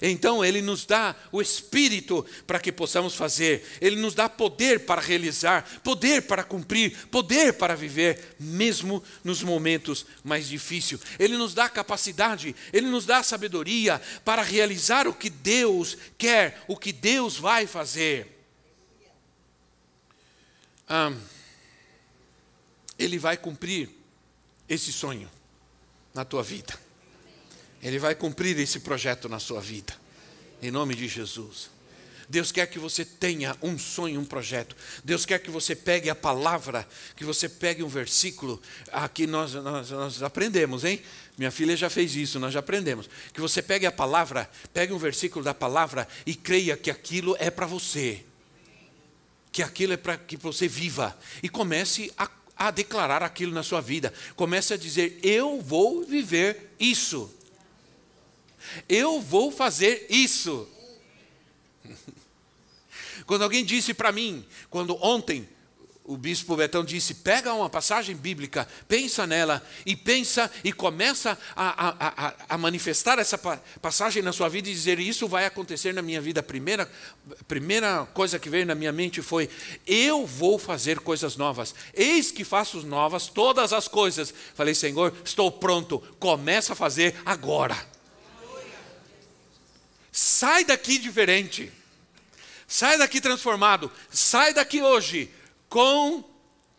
Então 0.02 0.44
Ele 0.44 0.62
nos 0.62 0.86
dá 0.86 1.16
o 1.32 1.42
Espírito 1.42 2.26
para 2.46 2.60
que 2.60 2.72
possamos 2.72 3.16
fazer, 3.16 3.66
Ele 3.82 3.96
nos 3.96 4.14
dá 4.14 4.30
poder 4.30 4.82
para 4.82 5.02
realizar, 5.02 5.82
poder 5.84 6.24
para 6.24 6.44
cumprir, 6.44 7.08
poder 7.08 7.54
para 7.54 7.76
viver, 7.76 8.36
mesmo 8.40 9.04
nos 9.24 9.42
momentos 9.42 10.06
mais 10.24 10.48
difíceis. 10.48 11.02
Ele 11.18 11.38
nos 11.38 11.54
dá 11.54 11.70
capacidade, 11.70 12.56
Ele 12.72 12.88
nos 12.88 13.06
dá 13.06 13.24
sabedoria 13.24 14.02
para 14.24 14.42
realizar 14.42 15.08
o 15.08 15.14
que 15.14 15.30
Deus 15.30 15.98
quer, 16.18 16.64
o 16.68 16.78
que 16.78 16.92
Deus 16.92 17.38
vai 17.38 17.66
fazer. 17.66 18.40
Ah, 20.88 21.14
ele 23.00 23.18
vai 23.18 23.38
cumprir 23.38 23.90
esse 24.68 24.92
sonho 24.92 25.30
na 26.14 26.26
tua 26.26 26.44
vida. 26.44 26.78
Ele 27.82 27.98
vai 27.98 28.16
cumprir 28.16 28.58
esse 28.60 28.80
projeto 28.80 29.28
na 29.28 29.40
sua 29.40 29.60
vida. 29.60 29.94
Em 30.62 30.70
nome 30.70 30.96
de 30.96 31.08
Jesus. 31.08 31.70
Deus 32.32 32.50
quer 32.50 32.66
que 32.68 32.80
você 32.80 33.04
tenha 33.04 33.58
um 33.62 33.78
sonho, 33.78 34.22
um 34.22 34.24
projeto. 34.24 34.74
Deus 35.04 35.26
quer 35.26 35.40
que 35.40 35.52
você 35.52 35.76
pegue 35.76 36.10
a 36.10 36.16
palavra, 36.16 36.88
que 37.14 37.26
você 37.26 37.50
pegue 37.50 37.84
um 37.84 37.90
versículo. 37.90 38.62
Aqui 38.90 39.28
nós, 39.28 39.54
nós, 39.54 39.90
nós, 39.90 40.24
aprendemos, 40.24 40.86
hein? 40.86 41.02
Minha 41.38 41.52
filha 41.52 41.76
já 41.76 41.90
fez 41.90 42.16
isso, 42.16 42.40
nós 42.40 42.54
já 42.54 42.62
aprendemos. 42.62 43.10
Que 43.34 43.42
você 43.42 43.62
pegue 43.62 43.86
a 43.86 43.92
palavra, 43.92 44.50
pegue 44.74 44.94
um 44.94 44.98
versículo 44.98 45.44
da 45.44 45.54
palavra 45.54 46.08
e 46.26 46.34
creia 46.34 46.78
que 46.78 46.90
aquilo 46.90 47.36
é 47.38 47.50
para 47.50 47.66
você. 47.66 48.24
Que 49.52 49.62
aquilo 49.62 49.92
é 49.92 49.98
para 49.98 50.18
que 50.18 50.38
você 50.38 50.70
viva. 50.70 51.18
E 51.44 51.50
comece 51.50 52.14
a, 52.18 52.30
a 52.56 52.72
declarar 52.72 53.24
aquilo 53.24 53.52
na 53.52 53.62
sua 53.62 53.82
vida. 53.82 54.14
Comece 54.38 54.74
a 54.74 54.78
dizer: 54.78 55.20
Eu 55.22 55.60
vou 55.60 56.06
viver 56.06 56.72
isso. 56.80 57.30
Eu 58.88 59.20
vou 59.22 59.52
fazer 59.52 60.06
isso. 60.10 60.68
Quando 63.26 63.44
alguém 63.44 63.64
disse 63.64 63.94
para 63.94 64.12
mim, 64.12 64.46
quando 64.70 64.98
ontem 65.02 65.48
o 66.04 66.18
bispo 66.18 66.56
Betão 66.56 66.84
disse: 66.84 67.14
pega 67.14 67.54
uma 67.54 67.70
passagem 67.70 68.16
bíblica, 68.16 68.68
pensa 68.88 69.28
nela 69.28 69.66
e 69.86 69.96
pensa 69.96 70.52
e 70.64 70.74
começa 70.74 71.38
a, 71.56 71.90
a, 72.08 72.34
a, 72.50 72.58
manifestar 72.58 73.20
essa 73.20 73.38
passagem 73.38 74.22
na 74.22 74.34
sua 74.34 74.50
vida 74.50 74.68
e 74.68 74.74
dizer: 74.74 75.00
Isso 75.00 75.28
vai 75.28 75.46
acontecer 75.46 75.94
na 75.94 76.02
minha 76.02 76.20
vida. 76.20 76.40
A 76.40 76.44
primeira, 76.44 76.90
primeira 77.48 78.06
coisa 78.14 78.40
que 78.40 78.50
veio 78.50 78.66
na 78.66 78.76
minha 78.76 78.92
mente 78.92 79.22
foi: 79.22 79.50
Eu 79.86 80.26
vou 80.26 80.58
fazer 80.58 81.00
coisas 81.00 81.38
novas. 81.38 81.74
Eis 81.94 82.32
que 82.32 82.44
faço 82.44 82.86
novas 82.86 83.28
todas 83.28 83.72
as 83.72 83.88
coisas. 83.88 84.34
Falei: 84.56 84.74
Senhor, 84.74 85.14
estou 85.24 85.52
pronto. 85.52 86.00
Começa 86.20 86.74
a 86.74 86.76
fazer 86.76 87.16
agora. 87.26 87.78
Sai 90.22 90.64
daqui 90.64 91.00
diferente. 91.00 91.72
Sai 92.68 92.96
daqui 92.96 93.20
transformado. 93.20 93.92
Sai 94.12 94.54
daqui 94.54 94.80
hoje 94.80 95.32
com 95.68 96.24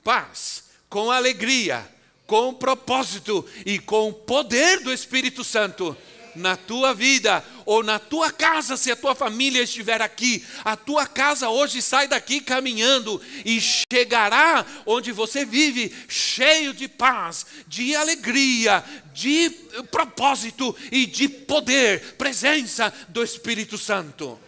paz, 0.04 0.66
com 0.88 1.10
alegria, 1.10 1.84
com 2.24 2.54
propósito 2.54 3.44
e 3.66 3.80
com 3.80 4.12
poder 4.12 4.78
do 4.78 4.92
Espírito 4.92 5.42
Santo 5.42 5.96
na 6.34 6.56
tua 6.56 6.94
vida 6.94 7.44
ou 7.64 7.82
na 7.82 7.98
tua 7.98 8.30
casa, 8.30 8.76
se 8.76 8.90
a 8.90 8.96
tua 8.96 9.14
família 9.14 9.62
estiver 9.62 10.00
aqui. 10.02 10.44
A 10.64 10.76
tua 10.76 11.06
casa 11.06 11.48
hoje 11.48 11.80
sai 11.80 12.08
daqui 12.08 12.40
caminhando 12.40 13.20
e 13.44 13.60
chegará 13.60 14.64
onde 14.86 15.12
você 15.12 15.44
vive, 15.44 15.94
cheio 16.08 16.74
de 16.74 16.88
paz, 16.88 17.46
de 17.66 17.94
alegria, 17.94 18.84
de 19.12 19.50
propósito 19.90 20.76
e 20.90 21.06
de 21.06 21.28
poder, 21.28 22.14
presença 22.16 22.92
do 23.08 23.22
Espírito 23.22 23.78
Santo. 23.78 24.38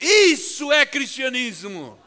Isso 0.00 0.70
é 0.72 0.86
cristianismo. 0.86 1.98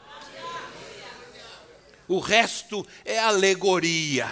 O 2.07 2.19
resto 2.19 2.85
é 3.05 3.19
alegoria, 3.19 4.29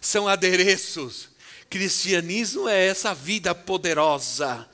são 0.00 0.26
adereços. 0.26 1.29
Cristianismo 1.70 2.68
é 2.68 2.88
essa 2.88 3.14
vida 3.14 3.54
poderosa. 3.54 4.68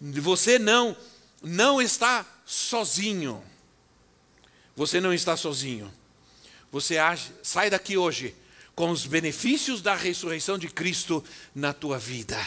Você 0.00 0.58
não 0.58 0.96
não 1.42 1.80
está 1.80 2.26
sozinho. 2.44 3.42
Você 4.76 5.00
não 5.00 5.12
está 5.12 5.36
sozinho. 5.36 5.92
Você 6.70 6.98
age, 6.98 7.30
sai 7.42 7.70
daqui 7.70 7.96
hoje 7.96 8.34
com 8.74 8.90
os 8.90 9.06
benefícios 9.06 9.82
da 9.82 9.94
ressurreição 9.94 10.58
de 10.58 10.68
Cristo 10.68 11.22
na 11.54 11.72
tua 11.72 11.98
vida. 11.98 12.38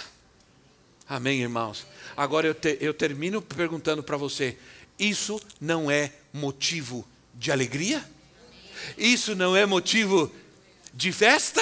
Amém, 1.07 1.41
irmãos? 1.41 1.85
Agora 2.17 2.47
eu, 2.47 2.55
te, 2.55 2.77
eu 2.81 2.93
termino 2.93 3.41
perguntando 3.41 4.01
para 4.01 4.17
você: 4.17 4.57
isso 4.97 5.39
não 5.61 5.89
é 5.89 6.11
motivo 6.33 7.07
de 7.33 7.51
alegria? 7.51 8.03
Isso 8.97 9.35
não 9.35 9.55
é 9.55 9.65
motivo 9.65 10.31
de 10.93 11.11
festa? 11.11 11.61